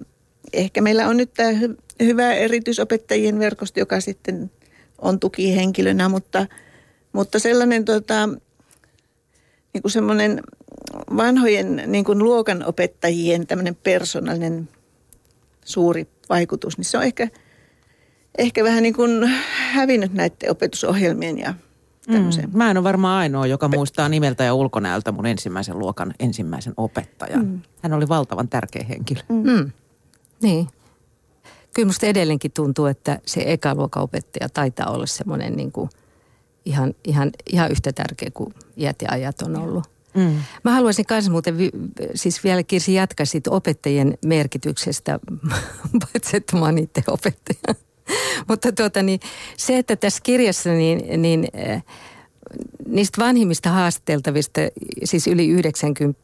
[0.53, 4.51] ehkä meillä on nyt tämä hy, hyvä erityisopettajien verkosto, joka sitten
[4.97, 6.47] on tukihenkilönä, mutta,
[7.13, 8.29] mutta sellainen tota,
[9.73, 10.41] niin kuin semmoinen
[11.17, 14.69] vanhojen niin kuin luokanopettajien tämmöinen persoonallinen
[15.65, 17.27] suuri vaikutus, niin se on ehkä,
[18.39, 19.25] ehkä vähän niin kuin
[19.73, 21.53] hävinnyt näiden opetusohjelmien ja
[22.11, 22.49] tämmöisen.
[22.49, 26.73] Mm, mä en ole varmaan ainoa, joka muistaa nimeltä ja ulkonäöltä mun ensimmäisen luokan ensimmäisen
[26.77, 27.45] opettajan.
[27.45, 27.61] Mm.
[27.83, 29.21] Hän oli valtavan tärkeä henkilö.
[29.29, 29.51] Mm.
[29.51, 29.71] Mm.
[30.41, 30.67] Niin.
[31.73, 35.89] Kyllä musta edelleenkin tuntuu, että se ekaluokan opettaja taitaa olla semmoinen niin kuin
[36.65, 39.83] ihan, ihan, ihan yhtä tärkeä kuin iät ja ajat on ollut.
[40.13, 40.35] Mm.
[40.63, 41.55] Mä haluaisin myös muuten,
[42.15, 45.19] siis vielä Kirsi jatkaisit opettajien merkityksestä,
[46.01, 47.88] paitsi että mä oon itse opettaja.
[48.49, 49.19] Mutta tuota, niin,
[49.57, 51.83] se, että tässä kirjassa niin, niin äh,
[52.87, 54.61] niistä vanhimmista haasteltavista,
[55.03, 56.19] siis yli 90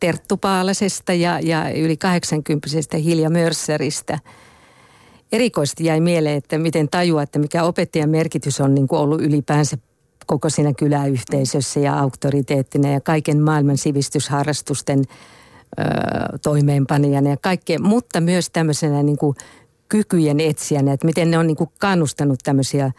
[0.00, 4.18] Terttu Paalasesta ja, ja yli 80 Hilja Mörsseristä.
[5.32, 9.78] Erikoisesti jäi mieleen, että miten tajua, että mikä opettajan merkitys on niin kuin ollut ylipäänsä
[10.26, 15.82] koko siinä kyläyhteisössä ja auktoriteettina ja kaiken maailman sivistysharrastusten ö,
[16.42, 19.36] toimeenpanijana ja kaikkea, mutta myös tämmöisenä niin kuin
[19.88, 22.92] kykyjen etsijänä, että miten ne on niin kuin kannustanut tämmöisiä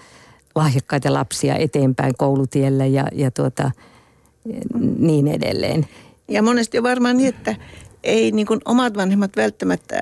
[0.56, 3.71] lahjakkaita lapsia eteenpäin koulutiellä ja, ja tuota,
[5.00, 5.88] niin edelleen.
[6.27, 7.56] Ja monesti on varmaan niin, että
[8.04, 10.02] ei niin kuin omat vanhemmat välttämättä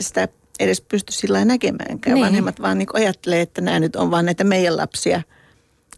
[0.00, 0.28] sitä
[0.60, 2.14] edes pysty sillä näkemäänkään.
[2.14, 2.26] Niin.
[2.26, 5.22] Vanhemmat vaan niin ajattelee, että nämä nyt on vaan näitä meidän lapsia–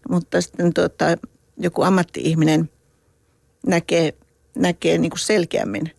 [0.09, 1.05] mutta sitten tuota,
[1.57, 2.71] joku ammatti-ihminen
[3.67, 4.15] näkee,
[4.57, 5.93] näkee niin kuin selkeämmin.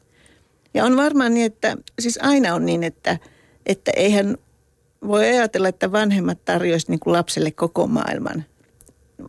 [0.73, 3.17] Ja on varmaan niin, että siis aina on niin, että,
[3.69, 4.37] että eihän
[5.07, 8.45] voi ajatella, että vanhemmat tarjoaisivat niin kuin lapselle koko maailman.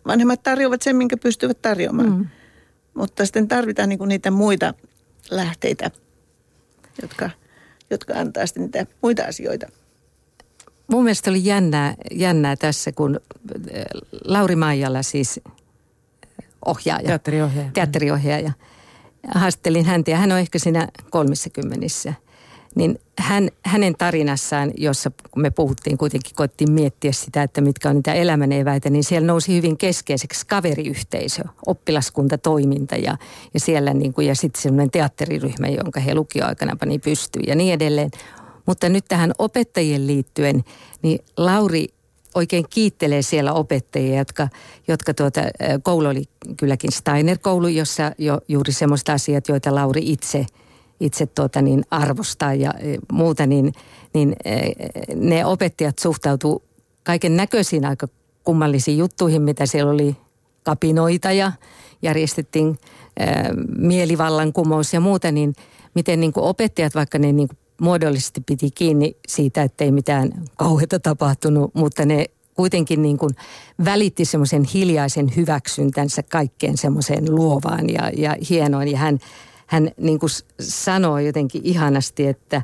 [0.06, 2.10] Vanhemmat tarjoavat sen, minkä pystyvät tarjoamaan.
[2.10, 2.26] Mm.
[2.94, 4.74] Mutta sitten tarvitaan niin kuin niitä muita
[5.30, 5.90] lähteitä,
[7.02, 7.30] jotka,
[7.90, 9.66] jotka antaa sitten niitä muita asioita.
[10.90, 13.20] Mun mielestä oli jännää, jännää tässä, kun
[13.76, 13.84] äh,
[14.24, 15.40] Lauri Maijalla siis
[16.66, 17.06] ohjaaja.
[17.06, 17.70] Teatteriohjaaja.
[17.74, 18.52] Teatteriohjaaja.
[19.34, 22.14] Haastattelin häntä ja hän on ehkä siinä kolmissakymmenessä.
[22.74, 28.14] Niin hän, hänen tarinassaan, jossa me puhuttiin kuitenkin, koettiin miettiä sitä, että mitkä on niitä
[28.14, 33.16] elämän eväitä, niin siellä nousi hyvin keskeiseksi kaveriyhteisö, oppilaskuntatoiminta ja,
[33.54, 37.74] ja siellä niin kuin, ja sitten semmoinen teatteriryhmä, jonka he lukioaikana pani pystyyn ja niin
[37.74, 38.10] edelleen.
[38.66, 40.64] Mutta nyt tähän opettajien liittyen,
[41.02, 41.88] niin Lauri
[42.34, 44.48] oikein kiittelee siellä opettajia, jotka,
[44.88, 45.40] jotka tuota,
[45.82, 46.24] koulu oli
[46.56, 50.46] kylläkin Steiner-koulu, jossa jo juuri semmoista asiat, joita Lauri itse,
[51.00, 52.74] itse tuota niin arvostaa ja
[53.12, 53.72] muuta, niin,
[54.14, 54.36] niin
[55.14, 56.62] ne opettajat suhtautuu
[57.04, 58.08] kaiken näköisiin aika
[58.44, 60.16] kummallisiin juttuihin, mitä siellä oli
[60.62, 61.52] kapinoita ja
[62.02, 62.78] järjestettiin
[63.78, 65.54] mielivallankumous ja muuta, niin
[65.94, 70.32] miten niin kuin opettajat, vaikka ne niin kuin muodollisesti piti kiinni siitä, että ei mitään
[70.56, 73.30] kauheata tapahtunut, mutta ne kuitenkin niin kuin
[73.84, 78.88] välitti semmoisen hiljaisen hyväksyntänsä kaikkeen semmoiseen luovaan ja, ja hienoon.
[78.88, 79.18] Ja hän,
[79.70, 82.62] hän niin kuin sanoi jotenkin ihanasti, että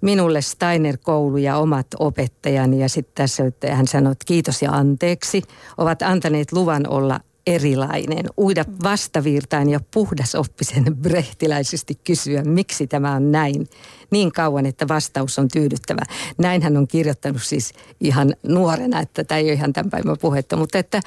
[0.00, 5.42] minulle Steiner-koulu ja omat opettajani ja sitten tässä hän sanoi, että kiitos ja anteeksi,
[5.78, 13.68] ovat antaneet luvan olla erilainen, uida vastavirtaan ja puhdasoppisen brehtiläisesti kysyä, miksi tämä on näin
[14.10, 16.02] niin kauan, että vastaus on tyydyttävä.
[16.38, 20.56] Näin hän on kirjoittanut siis ihan nuorena, että tämä ei ole ihan tämän päivän puhetta,
[20.56, 21.00] mutta että,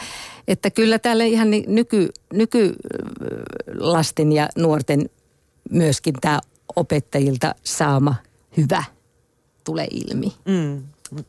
[0.47, 5.09] että kyllä täällä ihan nyky, nykylasten ja nuorten
[5.69, 6.39] myöskin tämä
[6.75, 8.15] opettajilta saama
[8.57, 8.83] hyvä
[9.63, 10.33] tulee ilmi.
[10.45, 10.83] Mm.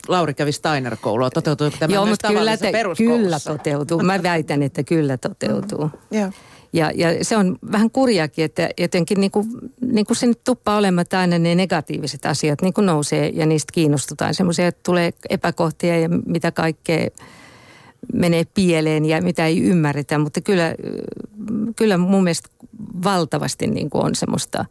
[0.09, 1.31] Lauri kävi Steiner-koulua.
[1.31, 4.03] Toteutuuko tämä Joo, myös mutta kyllä, te, kyllä toteutuu.
[4.03, 5.91] Mä väitän, että kyllä toteutuu.
[6.11, 6.31] Joo.
[6.73, 9.47] Ja, ja se on vähän kurjakin, että jotenkin niin kuin,
[9.81, 13.47] niin kuin se nyt tuppaa olemaan, että aina ne negatiiviset asiat niin kuin nousee ja
[13.47, 14.35] niistä kiinnostutaan.
[14.35, 17.09] Semmoisia, että tulee epäkohtia ja mitä kaikkea
[18.13, 20.19] menee pieleen ja mitä ei ymmärretä.
[20.19, 20.75] Mutta kyllä,
[21.77, 22.49] kyllä mun mielestä
[23.05, 24.65] valtavasti niin kuin on semmoista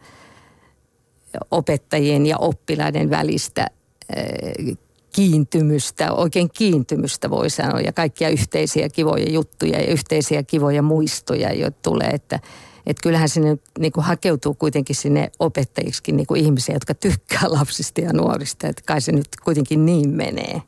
[1.51, 3.67] opettajien ja oppilaiden välistä
[4.15, 4.77] eh,
[5.15, 11.77] kiintymystä, oikein kiintymystä voi sanoa ja kaikkia yhteisiä kivoja juttuja ja yhteisiä kivoja muistoja, joita
[11.81, 12.39] tulee, että
[12.85, 18.01] että kyllähän sinne niin kuin hakeutuu kuitenkin sinne opettajiksi niin kuin ihmisiä, jotka tykkää lapsista
[18.01, 18.67] ja nuorista.
[18.67, 20.61] Että kai se nyt kuitenkin niin menee.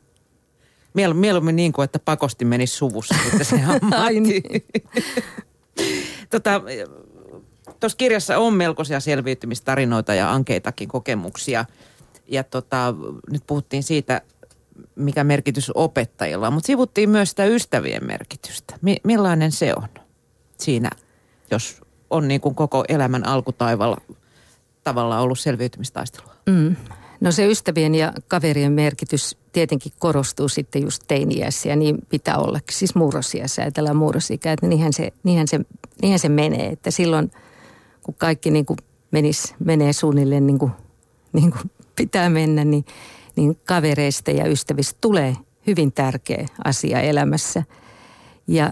[0.94, 4.20] Miel, mieluummin niin kuin, että pakosti menisi suvussa sitten se ammatti.
[4.20, 4.42] niin.
[6.30, 6.60] tota,
[7.80, 11.64] Tuossa kirjassa on melkoisia selviytymistarinoita ja ankeitakin kokemuksia.
[12.28, 12.94] Ja tota,
[13.30, 14.20] nyt puhuttiin siitä,
[14.94, 18.78] mikä merkitys opettajilla on, mutta sivuttiin myös sitä ystävien merkitystä.
[18.82, 19.88] Mi- millainen se on
[20.58, 20.90] siinä,
[21.50, 21.80] jos
[22.10, 23.96] on niin kuin koko elämän alkutaivalla
[24.84, 26.34] tavalla ollut selviytymistaistelua?
[26.46, 26.76] Mm.
[27.22, 32.60] No se ystävien ja kaverien merkitys tietenkin korostuu sitten just teiniässä ja niin pitää olla.
[32.70, 35.60] Siis murrosiässä, ajatellaan murrosikä, että niinhän se, niinhän, se,
[36.02, 36.66] niinhän se menee.
[36.66, 37.30] Että silloin
[38.02, 38.76] kun kaikki niin kuin
[39.10, 40.72] menis, menee suunnilleen niin kuin,
[41.32, 42.84] niin kuin pitää mennä, niin,
[43.36, 47.62] niin kavereista ja ystävistä tulee hyvin tärkeä asia elämässä.
[48.46, 48.70] Ja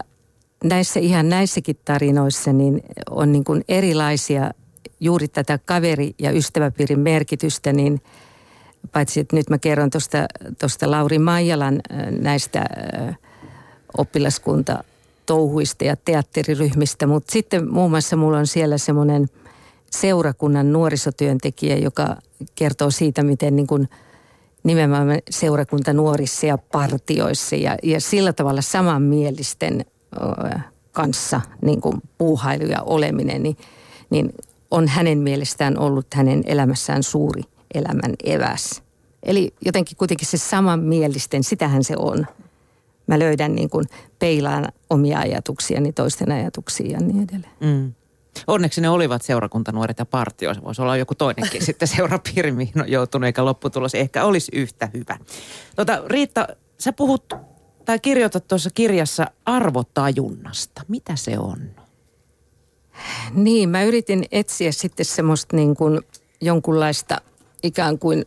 [0.63, 4.51] näissä ihan näissäkin tarinoissa niin on niin kuin erilaisia
[4.99, 8.01] juuri tätä kaveri- ja ystäväpiirin merkitystä, niin
[8.91, 9.89] paitsi että nyt mä kerron
[10.59, 11.81] tuosta Lauri Maijalan
[12.19, 12.65] näistä
[13.97, 14.83] oppilaskunta
[15.25, 19.27] touhuista ja teatteriryhmistä, mutta sitten muun muassa mulla on siellä semmoinen
[19.89, 22.15] seurakunnan nuorisotyöntekijä, joka
[22.55, 23.89] kertoo siitä, miten niin kuin
[24.63, 29.85] nimenomaan seurakunta nuorissa ja partioissa ja, ja sillä tavalla samanmielisten
[30.91, 33.57] kanssa niin kuin puuhailu ja oleminen, niin,
[34.09, 34.33] niin
[34.71, 37.43] on hänen mielestään ollut hänen elämässään suuri
[37.73, 38.83] elämän eväs.
[39.23, 42.27] Eli jotenkin kuitenkin se samanmielisten, sitähän se on.
[43.07, 43.85] Mä löydän niin kuin
[44.19, 47.53] peilaan omia ajatuksiani toisten ajatuksia ja niin edelleen.
[47.59, 47.93] Mm.
[48.47, 50.53] Onneksi ne olivat seurakuntanuoret ja partio.
[50.53, 54.89] Se voisi olla joku toinenkin sitten seurapiiri, mihin on joutunut, eikä lopputulos ehkä olisi yhtä
[54.93, 55.17] hyvä.
[55.75, 56.47] Tota, Riitta,
[56.77, 57.33] sä puhut
[57.85, 60.81] tai kirjoitat tuossa kirjassa arvotajunnasta.
[60.87, 61.59] Mitä se on?
[63.33, 66.01] Niin, mä yritin etsiä sitten semmoista niin kuin
[66.41, 67.21] jonkunlaista
[67.63, 68.25] ikään kuin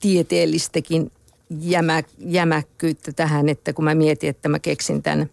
[0.00, 1.12] tieteellistäkin
[1.60, 5.30] jämä, jämäkkyyttä tähän, että kun mä mietin, että mä keksin tämän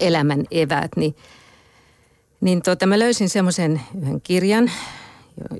[0.00, 1.16] elämän eväät, niin,
[2.40, 4.70] niin tuota, mä löysin semmoisen yhden kirjan,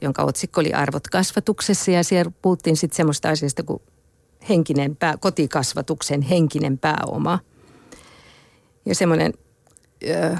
[0.03, 3.83] jonka otsikko oli Arvot kasvatuksessa ja siellä puhuttiin sitten semmoista asiasta kuin
[4.49, 7.39] henkinen pää, kotikasvatuksen henkinen pääoma.
[8.87, 9.35] Ja semmoinen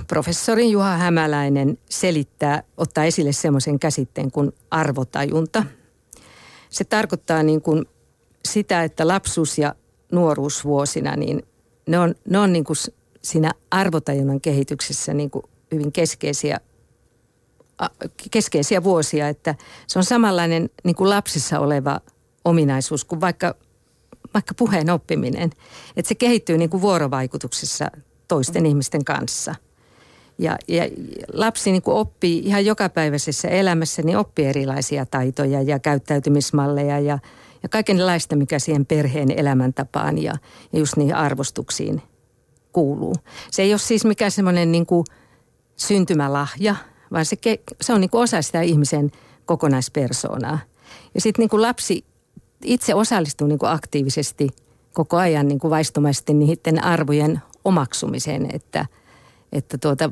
[0.07, 5.65] professori Juha Hämäläinen selittää, ottaa esille semmoisen käsitteen kuin arvotajunta.
[6.71, 7.87] Se tarkoittaa niin kuin
[8.49, 9.75] sitä, että lapsuus- ja
[10.13, 11.43] nuoruusvuosina, niin
[11.87, 12.77] ne on, ne on niin kuin
[13.23, 16.61] siinä arvotajunnan kehityksessä niin kuin hyvin keskeisiä,
[18.31, 19.55] keskeisiä vuosia, että
[19.87, 22.01] se on samanlainen niin kuin lapsissa oleva
[22.45, 23.55] ominaisuus kuin vaikka,
[24.35, 25.51] vaikka puheen oppiminen.
[25.97, 27.91] Että se kehittyy niin kuin vuorovaikutuksessa
[28.31, 29.55] toisten ihmisten kanssa.
[30.39, 30.85] Ja, ja
[31.33, 37.19] lapsi niin oppii ihan jokapäiväisessä elämässä, niin oppii erilaisia taitoja ja käyttäytymismalleja ja,
[37.63, 40.35] ja kaikenlaista, mikä siihen perheen elämäntapaan ja,
[40.73, 42.03] ja just niihin arvostuksiin
[42.73, 43.15] kuuluu.
[43.51, 44.87] Se ei ole siis mikään semmoinen niin
[45.77, 46.77] syntymälahja,
[47.13, 47.37] vaan se,
[47.81, 49.11] se on niin osa sitä ihmisen
[49.47, 50.59] kokonaispersoonaa.
[51.15, 52.05] Ja sitten niin lapsi
[52.65, 54.49] itse osallistuu niin aktiivisesti
[54.93, 58.87] koko ajan niin kuin vaistomaisesti niiden arvojen omaksumiseen, että,
[59.53, 60.11] että tuota,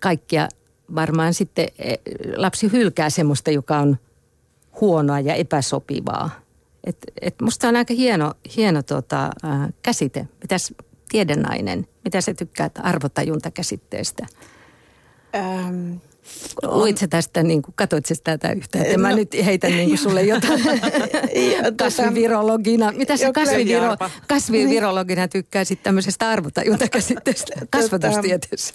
[0.00, 0.48] kaikkia
[0.94, 1.94] varmaan sitten e,
[2.36, 3.96] lapsi hylkää semmoista, joka on
[4.80, 6.30] huonoa ja epäsopivaa.
[6.84, 10.28] Et, et musta on aika hieno, hieno tota, äh, käsite.
[10.42, 10.74] Mitäs
[11.08, 14.26] tiedenainen, mitä se tykkää arvotajuntakäsitteestä?
[15.34, 15.92] Ähm,
[16.62, 18.84] Luit sä tästä, niin kuin, katoit sä tätä yhtään?
[18.84, 22.92] Että no, mä nyt heitän niin kuin sulle jotain tota- kasvivirologina.
[22.92, 23.96] Mitä sä kasviviro,
[24.28, 28.74] kasvivirologina tykkäisit tämmöisestä arvotajuntakäsitteestä tota- kasvatustieteessä?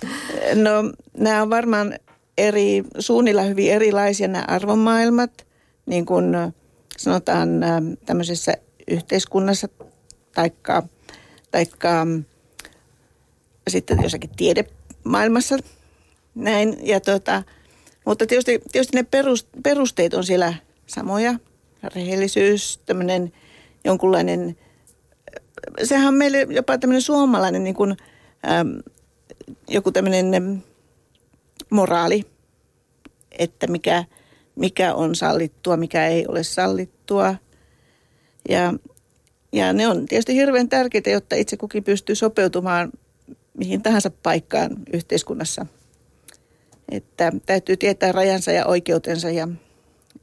[0.55, 0.71] No
[1.17, 1.99] nämä on varmaan
[2.37, 5.47] eri, suunnilla hyvin erilaisia nämä arvomaailmat.
[5.85, 6.25] Niin kuin
[6.97, 7.49] sanotaan
[8.05, 8.53] tämmöisessä
[8.87, 9.67] yhteiskunnassa
[10.35, 10.83] taikka,
[11.51, 12.07] taikka
[13.67, 15.57] sitten jossakin tiedemaailmassa–
[16.35, 16.77] näin.
[16.83, 17.43] Ja tota,
[18.05, 19.05] mutta tietysti, tietysti ne
[19.63, 20.53] perusteet on siellä
[20.87, 21.33] samoja.
[21.95, 23.31] Rehellisyys, tämmöinen
[23.85, 24.57] jonkunlainen,
[25.83, 27.97] sehän on meille jopa tämmöinen suomalainen niin kuin,
[28.51, 28.79] äm,
[29.67, 30.63] joku tämmöinen
[31.69, 32.23] moraali,
[33.31, 34.03] että mikä,
[34.55, 37.35] mikä on sallittua, mikä ei ole sallittua.
[38.49, 38.73] Ja,
[39.51, 42.91] ja ne on tietysti hirveän tärkeitä, jotta itse kukin pystyy sopeutumaan
[43.57, 45.65] mihin tahansa paikkaan yhteiskunnassa–
[46.91, 49.47] että täytyy tietää rajansa ja oikeutensa ja,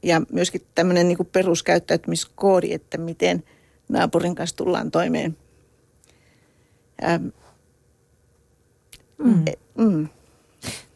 [0.03, 3.43] ja myöskin tämmöinen niin peruskäyttäytymiskoodi, että miten
[3.89, 5.37] naapurin kanssa tullaan toimeen.
[7.01, 7.19] Ja,
[9.17, 9.47] mm.
[9.47, 10.07] E, mm.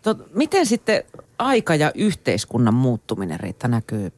[0.01, 1.03] Tot, miten sitten
[1.39, 4.11] aika ja yhteiskunnan muuttuminen, Riitta, näkyy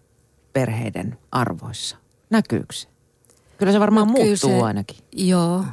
[0.54, 1.98] perheiden arvoissa?
[2.30, 2.88] Näkyykö se?
[3.58, 4.98] Kyllä se varmaan no, muuttuu se, ainakin.
[5.12, 5.66] Joo,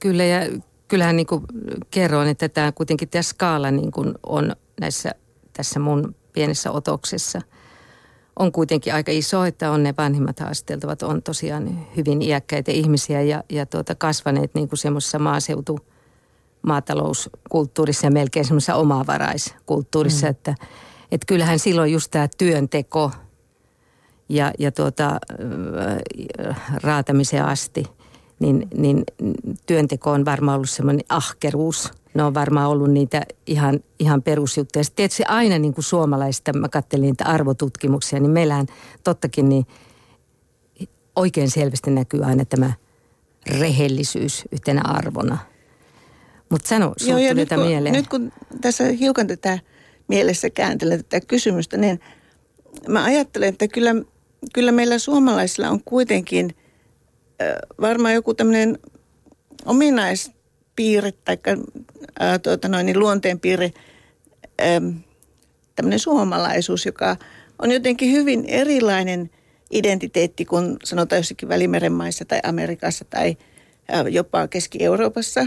[0.00, 0.40] kyllä ja
[0.88, 1.42] kyllähän niin kuin
[1.90, 5.14] kerroin, että tämä kuitenkin tämä skaala niin kuin on näissä
[5.56, 7.40] tässä mun pienessä otoksessa
[8.38, 13.44] on kuitenkin aika iso, että on ne vanhimmat haasteltavat, on tosiaan hyvin iäkkäitä ihmisiä ja,
[13.48, 15.78] ja tuota, kasvaneet niin kuin semmoisessa maaseutu
[16.62, 20.30] maatalouskulttuurissa ja melkein semmoisessa omavaraiskulttuurissa, mm.
[20.30, 20.54] että,
[21.12, 23.10] että kyllähän silloin just tämä työnteko
[24.28, 25.20] ja, ja tuota,
[26.82, 27.84] raatamiseen asti,
[28.38, 29.04] niin, niin
[29.66, 34.84] työnteko on varmaan ollut semmoinen ahkeruus– ne on varmaan ollut niitä ihan, ihan perusjuttuja.
[34.84, 38.66] Sitten tietysti aina niin kuin suomalaista, mä katselin niitä arvotutkimuksia, niin meillähän
[39.04, 39.66] tottakin niin
[41.16, 42.72] oikein selvästi näkyy aina tämä
[43.46, 45.38] rehellisyys yhtenä arvona.
[46.48, 47.94] Mutta sano, Joo, tuli nyt, kun, mieleen.
[47.94, 49.58] nyt kun tässä hiukan tätä
[50.08, 52.00] mielessä kääntelen tätä kysymystä, niin
[52.88, 53.94] mä ajattelen, että kyllä,
[54.52, 56.56] kyllä meillä suomalaisilla on kuitenkin
[57.42, 57.48] äh,
[57.80, 58.78] varmaan joku tämmöinen
[59.64, 60.30] ominais,
[60.76, 61.38] piirre tai
[62.20, 63.72] ää, tuota noin, niin luonteenpiirre,
[65.76, 67.16] tämmöinen suomalaisuus, joka
[67.58, 69.30] on jotenkin hyvin erilainen
[69.70, 73.36] identiteetti kuin sanotaan jossakin Välimeren maissa tai Amerikassa tai
[73.88, 75.46] ää, jopa Keski-Euroopassa.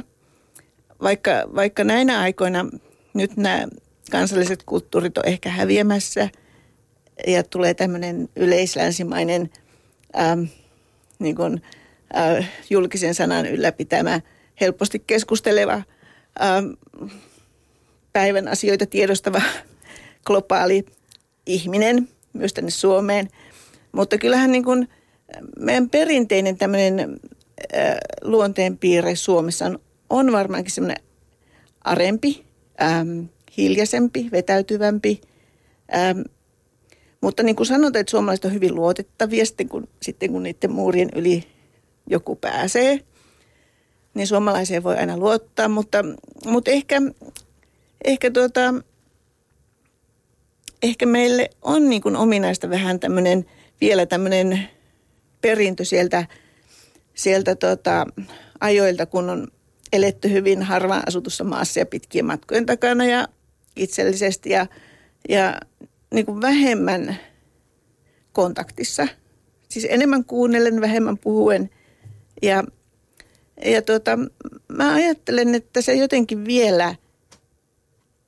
[1.02, 2.66] Vaikka, vaikka näinä aikoina
[3.14, 3.68] nyt nämä
[4.12, 6.30] kansalliset kulttuurit on ehkä häviämässä
[7.28, 9.50] ja tulee tämmöinen yleislänsimainen
[10.14, 10.38] ää,
[11.20, 11.62] niin kuin,
[12.14, 14.22] ää, julkisen sanan ylläpitämä–
[14.62, 15.82] helposti keskusteleva,
[16.42, 16.68] ähm,
[18.14, 19.42] päivän asioita tiedostava
[20.26, 20.86] globaali
[21.46, 23.30] ihminen myös tänne Suomeen.
[23.92, 24.88] Mutta kyllähän niin kuin
[25.60, 29.80] meidän perinteinen tämmöinen äh, luonteenpiirre Suomessa on,
[30.10, 31.04] on varmaankin semmoinen
[31.82, 32.46] arempi,
[32.82, 33.22] ähm,
[33.58, 35.22] hiljaisempi, vetäytyvämpi.
[35.96, 36.22] Ähm,
[37.22, 41.10] mutta niin kuin sanotaan, että suomalaiset on hyvin luotettavia sitten kun, sitten kun niiden muurien
[41.16, 41.44] yli
[42.08, 43.00] joku pääsee
[44.20, 45.98] niin suomalaiseen voi aina luottaa, mutta,
[46.46, 47.02] mutta ehkä,
[48.06, 48.74] ehkä, tuota,
[50.84, 53.46] ehkä meille on niin kuin ominaista vähän tämmöinen,
[53.82, 54.70] vielä tämmöinen
[55.42, 56.26] perintö sieltä,
[57.14, 58.06] sieltä tota,
[58.60, 59.48] ajoilta, kun on
[59.94, 63.28] eletty hyvin harvaan asutussa maassa ja pitkien matkojen takana ja
[63.76, 64.68] itsellisesti ja,
[65.30, 65.60] ja
[66.14, 67.18] niin kuin vähemmän
[68.34, 69.08] kontaktissa.
[69.70, 71.70] Siis enemmän kuunnellen, vähemmän puhuen
[72.42, 72.64] ja
[73.66, 74.20] ja tuota,
[74.68, 76.96] mä ajattelen, että se jotenkin vielä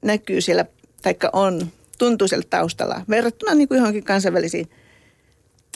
[0.01, 0.65] näkyy siellä,
[1.01, 1.67] taikka on,
[1.97, 4.69] tuntuu siellä taustalla, verrattuna niin kuin johonkin kansainvälisiin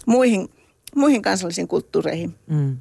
[0.05, 0.49] muihin,
[0.95, 2.35] muihin kansallisiin kulttuureihin.
[2.47, 2.77] Mm.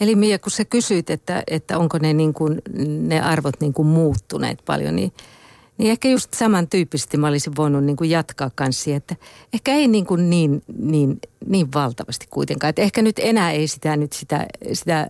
[0.00, 2.62] Eli Mia, kun sä kysyit, että, että onko ne, niin kuin,
[3.00, 5.12] ne arvot niin kuin muuttuneet paljon, niin–
[5.78, 9.16] niin ehkä just samantyyppisesti mä olisin voinut niin kuin jatkaa kanssa, että
[9.52, 12.68] ehkä ei niin, kuin niin, niin, niin valtavasti kuitenkaan.
[12.68, 15.08] Että ehkä nyt enää ei sitä nyt sitä, sitä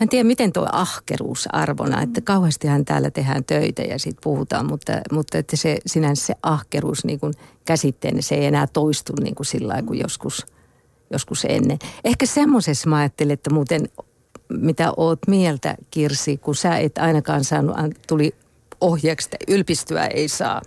[0.00, 4.66] mä en tiedä miten tuo ahkeruus arvona, että kauheastihan täällä tehdään töitä ja siitä puhutaan,
[4.66, 7.34] mutta, mutta että se sinänsä se ahkeruus niin kuin
[7.64, 10.46] käsitteenä, se ei enää toistu niin kuin sillä kuin joskus,
[11.10, 11.78] joskus ennen.
[12.04, 13.88] Ehkä semmoisessa mä ajattelin, että muuten
[14.48, 17.76] mitä oot mieltä Kirsi, kun sä et ainakaan saanut,
[18.08, 18.34] tuli
[18.80, 20.62] ohjeeksi, että ylpistyä ei saa.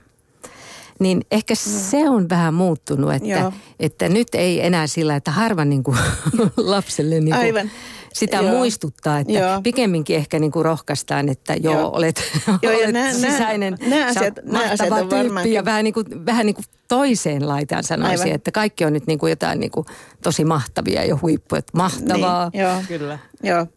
[1.00, 1.80] Niin ehkä no.
[1.80, 5.98] se on vähän muuttunut, että, että nyt ei enää sillä, että harva niin kuin
[6.58, 7.72] lapselle niin kuin Aivan
[8.16, 8.52] sitä joo.
[8.52, 9.62] muistuttaa, että joo.
[9.62, 11.90] pikemminkin ehkä niin kuin rohkaistaan, että joo, joo.
[11.90, 12.24] olet,
[12.62, 15.52] joo, olet nää, sisäinen nää, asiat, mahtava tyyppi varmaan.
[15.52, 18.36] ja vähän niin kuin, vähän niin kuin toiseen laitaan sanoisin, Aivan.
[18.36, 19.86] että kaikki on nyt niin kuin jotain niin kuin
[20.24, 22.50] tosi mahtavia ja huippuja, että mahtavaa.
[22.54, 22.82] Niin, joo.
[22.88, 23.20] Kyllä.
[23.44, 23.68] Joo,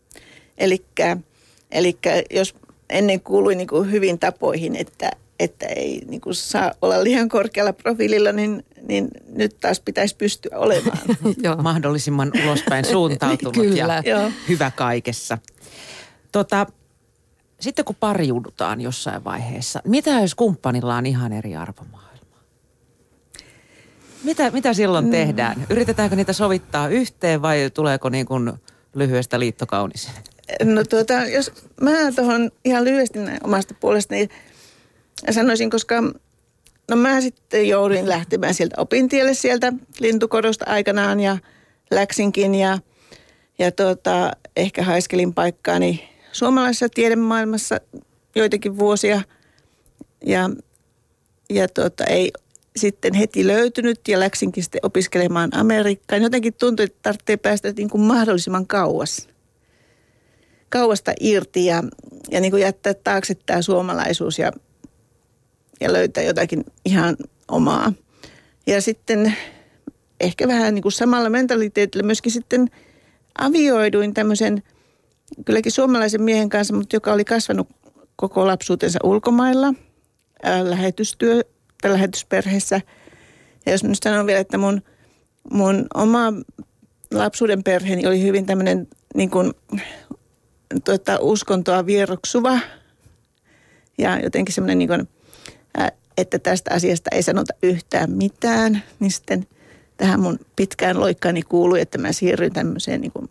[1.71, 1.99] eli
[2.31, 2.55] jos
[2.91, 7.73] ennen kuului niin kuin hyvin tapoihin, että, että ei niin kuin saa olla liian korkealla
[7.73, 10.99] profiililla, niin, niin nyt taas pitäisi pystyä olemaan.
[11.63, 14.03] Mahdollisimman ulospäin suuntautunut Kyllä.
[14.05, 15.39] ja hyvä kaikessa.
[16.33, 16.67] Tota,
[17.61, 22.09] sitten kun pariudutaan jossain vaiheessa, mitä jos kumppanilla on ihan eri arvomaailma?
[24.25, 25.11] Mitä, mitä silloin mm.
[25.11, 25.67] tehdään?
[25.71, 28.53] Yritetäänkö niitä sovittaa yhteen vai tuleeko niin kuin
[28.95, 30.11] lyhyestä liittokaunis?
[30.65, 34.29] No tuota, jos mä tuohon ihan lyhyesti näin omasta puolestani
[35.31, 36.03] sanoisin, koska
[36.91, 41.39] no mä sitten jouduin lähtemään sieltä opintielle sieltä lintukorosta aikanaan ja
[41.91, 42.79] läksinkin ja,
[43.59, 47.81] ja tuota, ehkä haiskelin paikkaani suomalaisessa tiedemaailmassa
[48.35, 49.23] joitakin vuosia
[50.27, 50.51] ja,
[51.51, 52.33] ja tuota, ei
[52.77, 56.23] sitten heti löytynyt ja läksinkin sitten opiskelemaan Amerikkaan.
[56.23, 59.29] Jotenkin tuntui, että tarvitsee päästä niin kuin mahdollisimman kauas
[60.69, 61.83] kauasta irti ja,
[62.31, 64.53] ja niin kuin jättää taakse tämä suomalaisuus ja,
[65.81, 67.17] ja löytää jotakin ihan
[67.49, 67.93] omaa.
[68.67, 69.37] Ja sitten
[70.21, 72.71] ehkä vähän niin kuin samalla mentaliteetillä myöskin sitten
[73.39, 74.63] avioiduin tämmöisen
[75.45, 77.69] kylläkin suomalaisen miehen kanssa, mutta joka oli kasvanut
[78.17, 79.75] koko lapsuutensa ulkomailla
[80.43, 81.43] ää, lähetystyö,
[81.83, 82.81] tai lähetysperheessä.
[83.67, 84.83] Ja jos nyt sanon vielä, että mun,
[85.53, 86.33] mun oma
[87.13, 89.53] lapsuuden perheeni oli hyvin tämmöinen niin kuin
[90.85, 92.59] tuota, uskontoa vieroksuva
[93.99, 95.09] ja jotenkin semmoinen, niin kuin,
[96.19, 99.47] että tästä asiasta ei sanota yhtään mitään, niin sitten
[99.97, 103.31] tähän mun pitkään loikkaani kuului, että mä siirryin tämmöiseen niin kuin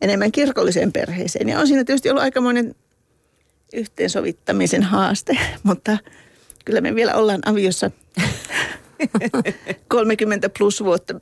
[0.00, 1.48] enemmän kirkolliseen perheeseen.
[1.48, 2.74] Ja on siinä tietysti ollut aikamoinen
[3.72, 5.98] yhteensovittamisen haaste, mutta
[6.64, 7.90] kyllä me vielä ollaan aviossa
[9.88, 11.20] 30 plus vuotta.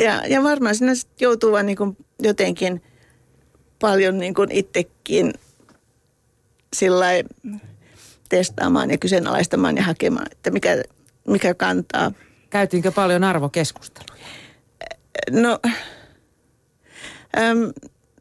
[0.00, 2.82] Ja, ja varmaan siinä joutuu vaan niin kuin jotenkin
[3.80, 5.32] paljon niin kuin itsekin
[6.76, 7.06] sillä
[8.30, 10.82] testaamaan ja kyseenalaistamaan ja hakemaan, että mikä,
[11.28, 12.12] mikä kantaa.
[12.50, 14.24] Käytiinkö paljon arvokeskusteluja?
[15.30, 15.58] No,
[17.38, 17.72] äm,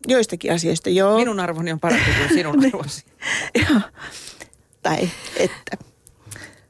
[0.08, 1.18] joistakin asioista joo.
[1.18, 2.76] Minun arvoni on parempi kuin sinun niin.
[2.76, 3.06] arvosi.
[3.70, 3.82] joo.
[4.82, 5.78] Tai että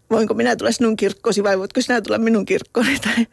[0.10, 3.28] voinko minä tulla sinun kirkkoosi vai voitko sinä tulla minun kirkkooni tai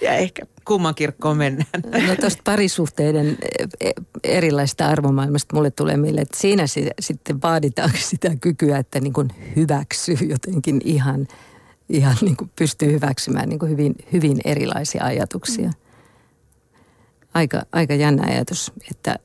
[0.00, 1.82] ja ehkä kumman kirkkoon mennään.
[2.08, 3.38] No tuosta parisuhteiden
[3.80, 3.90] e,
[4.24, 6.64] erilaista arvomaailmasta mulle tulee mieleen, että siinä
[7.00, 11.28] sitten vaaditaan sitä kykyä, että niin kuin hyväksyy jotenkin ihan,
[11.88, 15.70] ihan niin kuin pystyy hyväksymään niin kuin hyvin, hyvin erilaisia ajatuksia.
[17.34, 19.18] Aika, aika jännä ajatus, että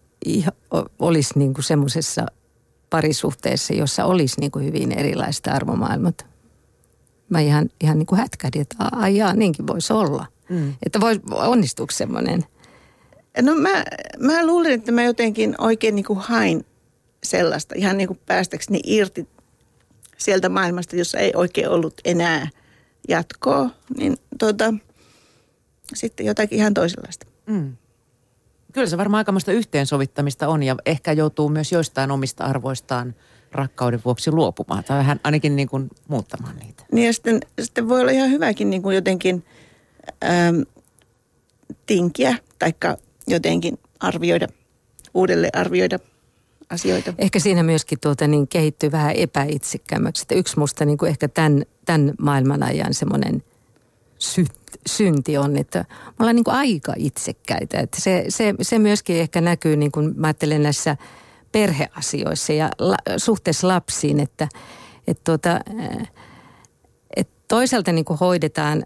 [0.99, 2.25] olisi niin kuin semmoisessa
[2.89, 6.25] parisuhteessa, jossa olisi niin kuin hyvin erilaista arvomaailmat.
[7.29, 10.73] Mä ihan, ihan niin kuin hätkähdin, että aijaa, niinkin voisi olla– Mm.
[10.85, 12.45] Että voi, onnistuuko semmoinen?
[13.41, 13.83] No mä,
[14.19, 16.65] mä luulen, että mä jotenkin oikein niin kuin hain
[17.23, 19.27] sellaista, ihan niin kuin päästäkseni irti
[20.17, 22.49] sieltä maailmasta, jossa ei oikein ollut enää
[23.07, 24.73] jatkoa, niin tota,
[25.93, 27.25] sitten jotakin ihan toisenlaista.
[27.45, 27.77] Mm.
[28.73, 33.15] Kyllä se varmaan aikamoista yhteensovittamista on ja ehkä joutuu myös joistain omista arvoistaan
[33.51, 36.83] rakkauden vuoksi luopumaan tai vähän ainakin niin kuin muuttamaan niitä.
[36.91, 39.43] Niin ja sitten, sitten voi olla ihan hyväkin niin kuin jotenkin–
[40.23, 40.61] ähm,
[41.85, 42.73] tinkiä tai
[43.27, 44.47] jotenkin arvioida,
[45.13, 45.99] uudelleen arvioida
[46.69, 47.13] asioita.
[47.17, 50.21] Ehkä siinä myöskin tuota, niin kehittyy vähän epäitsekkäämmäksi.
[50.21, 53.43] Että yksi musta niin kuin ehkä tämän, tämän maailman ajan semmoinen
[54.17, 54.45] sy,
[54.85, 57.79] synti on, että me ollaan niin kuin aika itsekkäitä.
[57.79, 60.97] Että se, se, se myöskin ehkä näkyy, niin kuin mä ajattelen näissä
[61.51, 64.47] perheasioissa ja la, suhteessa lapsiin, että
[65.07, 65.59] et tuota,
[67.15, 68.83] et toisaalta niin hoidetaan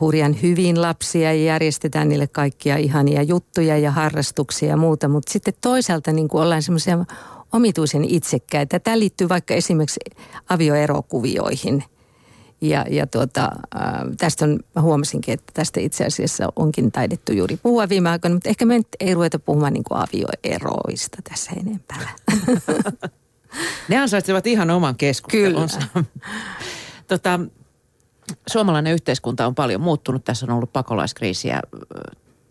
[0.00, 5.54] hurjan hyvin lapsia ja järjestetään niille kaikkia ihania juttuja ja harrastuksia ja muuta, mutta sitten
[5.60, 7.04] toisaalta niin ollaan semmoisia
[7.52, 8.78] omituisen itsekkäitä.
[8.78, 10.00] Tämä liittyy vaikka esimerkiksi
[10.48, 11.84] avioerokuvioihin–
[12.60, 13.50] ja, ja tuota,
[14.18, 18.48] tästä on, mä huomasinkin, että tästä itse asiassa onkin taidettu juuri puhua viime aikoina, mutta
[18.48, 22.08] ehkä me ei ruveta puhumaan niin kuin avioeroista tässä enempää.
[23.88, 25.80] ne ansaitsevat ihan oman keskustelunsa.
[25.92, 26.06] Kyllä.
[27.06, 27.40] tota,
[28.46, 30.24] suomalainen yhteiskunta on paljon muuttunut.
[30.24, 31.62] Tässä on ollut pakolaiskriisiä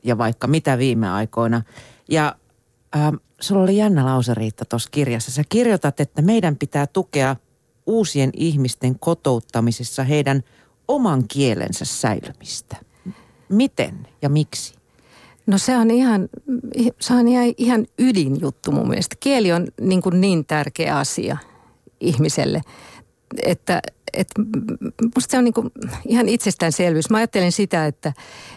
[0.03, 1.61] ja vaikka mitä viime aikoina.
[2.09, 2.35] Ja
[2.95, 3.11] äh,
[3.41, 5.31] sulla oli jännä lause Riitta tuossa kirjassa.
[5.31, 7.35] Sä kirjoitat, että meidän pitää tukea–
[7.87, 10.43] uusien ihmisten kotouttamisessa heidän
[10.87, 12.75] oman kielensä säilymistä.
[13.49, 14.75] Miten ja miksi?
[15.47, 16.29] No se on ihan,
[16.99, 19.15] se on ihan, ihan ydinjuttu mun mielestä.
[19.19, 21.37] Kieli on niin, kuin niin tärkeä asia
[21.99, 22.61] ihmiselle,
[23.43, 23.81] että,
[24.13, 24.41] että
[25.15, 25.71] musta se on niin kuin
[26.05, 27.09] ihan itsestäänselvyys.
[27.09, 28.13] Mä ajattelen sitä, että,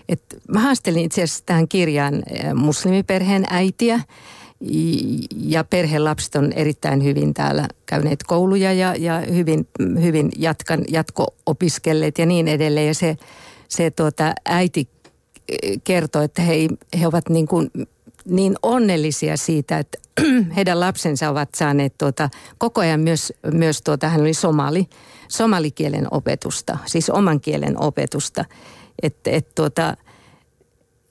[0.09, 2.23] että mä haastelin itse asiassa tähän kirjaan
[2.55, 4.01] muslimiperheen äitiä–
[5.37, 9.69] ja perhelapset on erittäin hyvin täällä käyneet kouluja ja, ja hyvin,
[10.03, 12.87] hyvin jatkan, jatko-opiskelleet ja niin edelleen.
[12.87, 13.17] Ja se,
[13.69, 14.89] se tuota, äiti
[15.85, 16.55] kertoi, että he,
[17.01, 17.71] he ovat niin, kuin,
[18.25, 19.99] niin onnellisia siitä, että
[20.57, 24.87] heidän lapsensa ovat saaneet tuota, koko ajan myös, myös tuota, hän oli somali,
[25.31, 28.45] somalikielen opetusta, siis oman kielen opetusta.
[29.03, 29.97] Että et, tuota,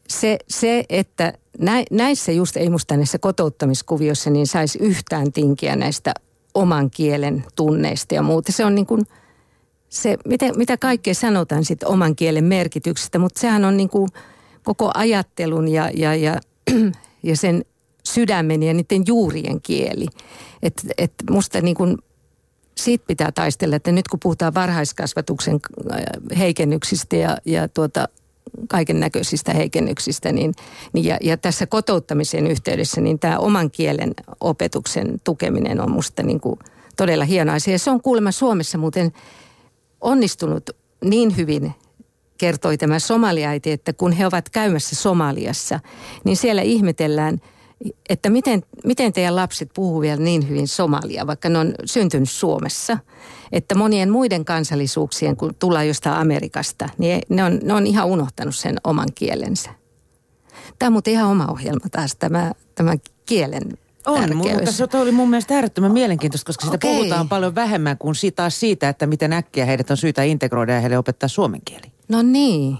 [0.07, 1.34] se, se, että
[1.91, 6.13] näissä just ei musta näissä kotouttamiskuvioissa niin saisi yhtään tinkiä näistä
[6.53, 8.51] oman kielen tunneista ja muuta.
[8.51, 9.05] Se on niin kuin
[9.89, 14.09] se, mitä, mitä kaikkea sanotaan sitten oman kielen merkityksestä, mutta sehän on niin kuin
[14.63, 16.39] koko ajattelun ja, ja, ja,
[17.24, 17.65] ja sen
[18.03, 20.05] sydämen ja niiden juurien kieli.
[20.63, 21.97] Että et musta niin kuin
[22.84, 25.59] siitä pitää taistella, että nyt kun puhutaan varhaiskasvatuksen
[26.38, 28.07] heikennyksistä ja, ja tuota,
[28.67, 30.32] kaiken näköisistä heikennyksistä.
[30.32, 30.53] Niin,
[30.93, 36.39] niin ja, ja tässä kotouttamisen yhteydessä niin tämä oman kielen opetuksen tukeminen on musta niin
[36.39, 36.59] kuin
[36.97, 37.80] todella hieno asia.
[37.80, 39.11] Se on kuulemma Suomessa muuten
[40.01, 40.69] onnistunut
[41.03, 41.71] niin hyvin
[42.38, 45.80] kertoi tämä somaliaiti, että kun he ovat käymässä Somaliassa,
[46.23, 47.38] niin siellä ihmetellään–
[48.09, 52.97] että miten, miten teidän lapset puhuu vielä niin hyvin somalia, vaikka ne on syntynyt Suomessa.
[53.51, 58.55] Että monien muiden kansallisuuksien, kun tullaan jostain Amerikasta, niin ne on, ne on ihan unohtanut
[58.55, 59.69] sen oman kielensä.
[60.80, 62.93] Tämä on muuten ihan oma ohjelma taas, tämä, tämä
[63.25, 63.63] kielen
[64.05, 64.53] on, tärkeys.
[64.53, 66.95] mutta se oli mun mielestä äärettömän mielenkiintoista, koska siitä Okei.
[66.95, 70.97] puhutaan paljon vähemmän kuin siitä, siitä, että miten äkkiä heidät on syytä integroida ja heille
[70.97, 71.91] opettaa suomen kieli.
[72.07, 72.77] No niin,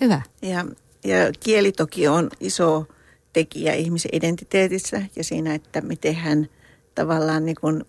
[0.00, 0.22] hyvä.
[0.42, 0.64] Ja,
[1.04, 2.86] ja kieli toki on iso
[3.38, 6.48] tekijä ihmisen identiteetissä ja siinä, että miten hän
[6.94, 7.84] tavallaan niin kuin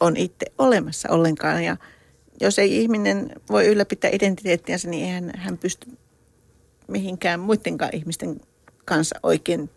[0.00, 1.64] on itse olemassa ollenkaan.
[1.64, 1.76] Ja
[2.40, 5.86] jos ei ihminen voi ylläpitää identiteettiänsä, niin eihän hän pysty
[6.88, 8.40] mihinkään muidenkaan ihmisten
[8.84, 9.70] kanssa oikein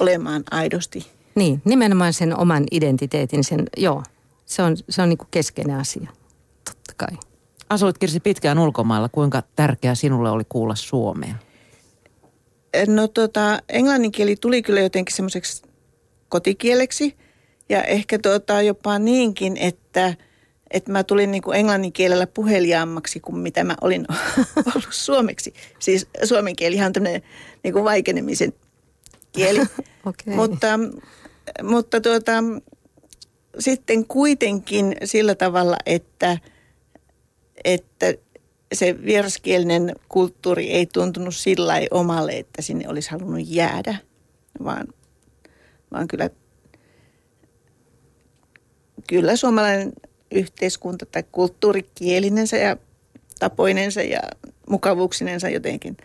[0.00, 1.06] olemaan aidosti.
[1.34, 4.02] Niin, nimenomaan sen oman identiteetin, sen, joo,
[4.46, 6.08] se on, se on niin kuin keskeinen asia,
[6.64, 7.18] totta kai.
[7.70, 11.34] Asuit Kirsi pitkään ulkomailla, kuinka tärkeää sinulle oli kuulla suomea?
[12.86, 15.62] No tota, englannin kieli tuli kyllä jotenkin semmoiseksi
[16.28, 17.16] kotikieleksi
[17.68, 20.14] ja ehkä tota, jopa niinkin, että,
[20.70, 24.06] että mä tulin niin kuin englannin kielellä puheliaammaksi kuin mitä mä olin
[24.74, 25.54] ollut suomeksi.
[25.78, 27.22] Siis suomen kieli on tämmöinen
[27.62, 28.52] niin kuin vaikenemisen
[29.32, 29.60] kieli.
[30.06, 30.34] okay.
[30.34, 30.66] Mutta,
[31.62, 32.32] mutta tuota,
[33.58, 36.38] sitten kuitenkin sillä tavalla, että,
[37.64, 38.14] että
[38.72, 43.96] se vieraskielinen kulttuuri ei tuntunut sillä omalle, että sinne olisi halunnut jäädä,
[44.64, 44.86] vaan,
[45.92, 46.30] vaan kyllä,
[49.08, 49.92] kyllä suomalainen
[50.30, 52.76] yhteiskunta tai kulttuurikielinensä ja
[53.38, 54.20] tapoinensa ja
[54.68, 55.96] mukavuuksinensa jotenkin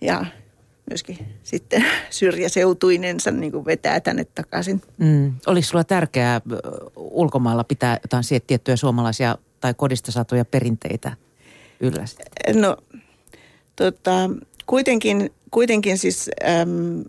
[0.00, 0.26] ja
[0.90, 4.82] myöskin sitten syrjäseutuinensa niin kuin vetää tänne takaisin.
[4.98, 5.34] Mm.
[5.46, 6.40] Oliko sulla tärkeää
[6.96, 11.16] ulkomailla pitää jotain tiettyjä suomalaisia tai kodista saatuja perinteitä
[11.84, 12.04] yllä?
[12.54, 12.76] No
[13.76, 14.30] tota,
[14.66, 16.30] kuitenkin, kuitenkin siis
[16.62, 17.04] äm,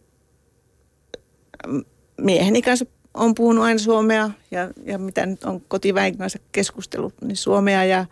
[2.18, 7.38] mieheni kanssa on puhunut aina suomea ja, ja mitä nyt on kotiväen kanssa keskustellut, niin
[7.38, 8.06] suomea ja,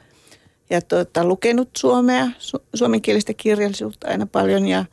[0.70, 4.86] ja tota, lukenut suomea, su, suomenkielistä kirjallisuutta aina paljon ja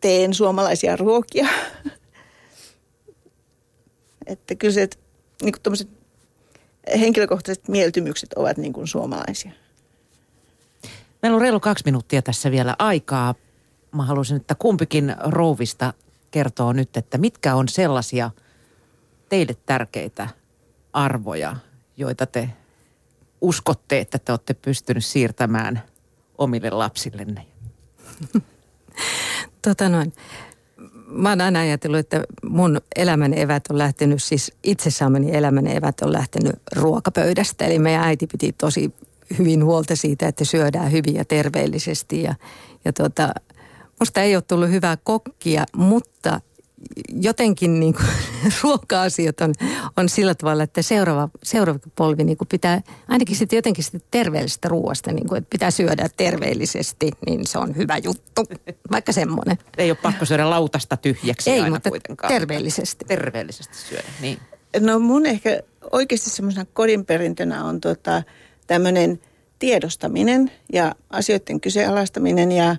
[0.00, 1.48] teen suomalaisia ruokia.
[4.26, 4.88] että kyllä se,
[5.42, 5.62] niin kuin
[7.00, 9.52] henkilökohtaiset mieltymykset ovat niin kuin suomalaisia.
[11.22, 13.34] Meillä on reilu kaksi minuuttia tässä vielä aikaa.
[13.92, 15.92] Mä haluaisin, että kumpikin rouvista
[16.30, 18.30] kertoo nyt, että mitkä on sellaisia
[19.28, 20.28] teille tärkeitä
[20.92, 21.56] arvoja,
[21.96, 22.48] joita te
[23.40, 25.82] uskotte, että te olette pystynyt siirtämään
[26.38, 27.46] omille lapsillenne?
[29.62, 30.12] Tota noin.
[31.06, 36.00] Mä oon aina ajatellut, että mun elämän evät on lähtenyt, siis itse saamani elämän evät
[36.00, 37.64] on lähtenyt ruokapöydästä.
[37.64, 38.94] Eli meidän äiti piti tosi
[39.38, 42.22] hyvin huolta siitä, että syödään hyvin ja terveellisesti.
[42.22, 42.34] Ja,
[42.84, 43.34] ja tota,
[44.00, 46.40] musta ei ole tullut hyvää kokkia, mutta
[47.20, 48.06] jotenkin niin kuin,
[48.62, 49.54] ruoka-asiat on,
[49.96, 54.68] on sillä tavalla, että seuraava, seuraava polvi niin kuin pitää ainakin sitten jotenkin sitten terveellisestä
[54.68, 58.44] ruoasta, niin kuin, että pitää syödä terveellisesti, niin se on hyvä juttu,
[58.92, 59.58] vaikka semmoinen.
[59.78, 62.32] Ei ole pakko syödä lautasta tyhjäksi Ei, aina mutta kuitenkaan.
[62.32, 63.04] terveellisesti.
[63.04, 64.38] Terveellisesti syödä, niin.
[64.80, 65.60] No mun ehkä
[65.92, 68.22] oikeasti semmoisena kodinperintönä on tota,
[68.66, 69.20] tämmöinen
[69.58, 72.76] tiedostaminen ja asioiden kyseenalaistaminen ja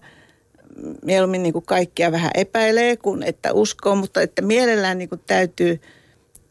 [1.05, 5.82] mieluummin niin kuin kaikkia vähän epäilee kuin että uskoo, mutta että mielellään niin kuin täytyy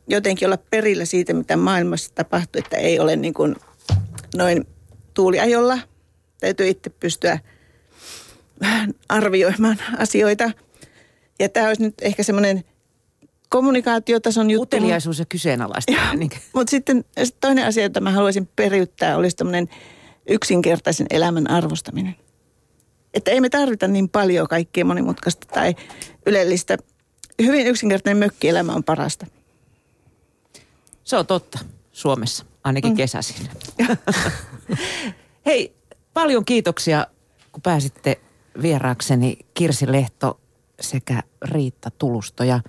[0.09, 3.57] jotenkin olla perillä siitä, mitä maailmassa tapahtuu, että ei ole niin kuin
[4.37, 4.67] noin
[5.15, 5.79] tuuliajolla.
[6.41, 7.39] Täytyy itse pystyä
[8.61, 10.51] vähän arvioimaan asioita.
[11.39, 12.65] Ja tämä olisi nyt ehkä semmoinen
[13.49, 14.63] kommunikaatiotason juttu.
[14.63, 16.19] Uteliaisuus ja kyseenalaistaminen.
[16.19, 16.31] Niin.
[16.53, 19.69] Mutta sitten sit toinen asia, jota mä haluaisin periyttää, olisi tämmöinen
[20.29, 22.17] yksinkertaisen elämän arvostaminen.
[23.17, 25.75] Että ei me tarvita niin paljon kaikkea monimutkaista tai
[26.27, 26.79] ylellistä.
[27.43, 29.27] Hyvin yksinkertainen mökkielämä on parasta.
[31.05, 31.59] Se on totta
[31.93, 32.97] Suomessa, ainakin mm.
[32.97, 33.49] kesäisin.
[35.47, 35.73] Hei,
[36.15, 37.07] paljon kiitoksia,
[37.53, 38.21] kun pääsitte
[38.63, 40.41] vieraakseni Kirsi Lehto
[40.81, 42.45] sekä Riitta Tulusto.
[42.45, 42.61] Ja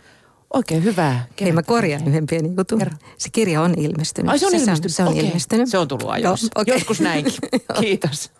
[0.54, 2.80] oikein hyvää Hei, mä korjaan yhden pienen jutun.
[2.80, 2.98] Kerro.
[3.18, 4.32] Se kirja on ilmestynyt.
[4.32, 4.96] Ai se on Se ilmestynyt?
[4.96, 5.28] Se on Okei.
[5.28, 5.70] ilmestynyt.
[5.70, 6.48] Se on tullut ajoissa.
[6.56, 6.76] Joo, okei.
[6.76, 7.34] Joskus näinkin.
[7.80, 8.32] Kiitos.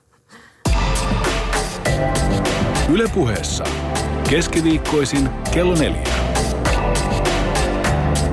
[2.90, 3.64] Ylepuheessa
[4.30, 6.04] keskiviikkoisin kello neljä.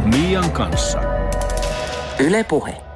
[0.05, 1.01] Mian kanssa.
[2.19, 2.94] Yle Puhe.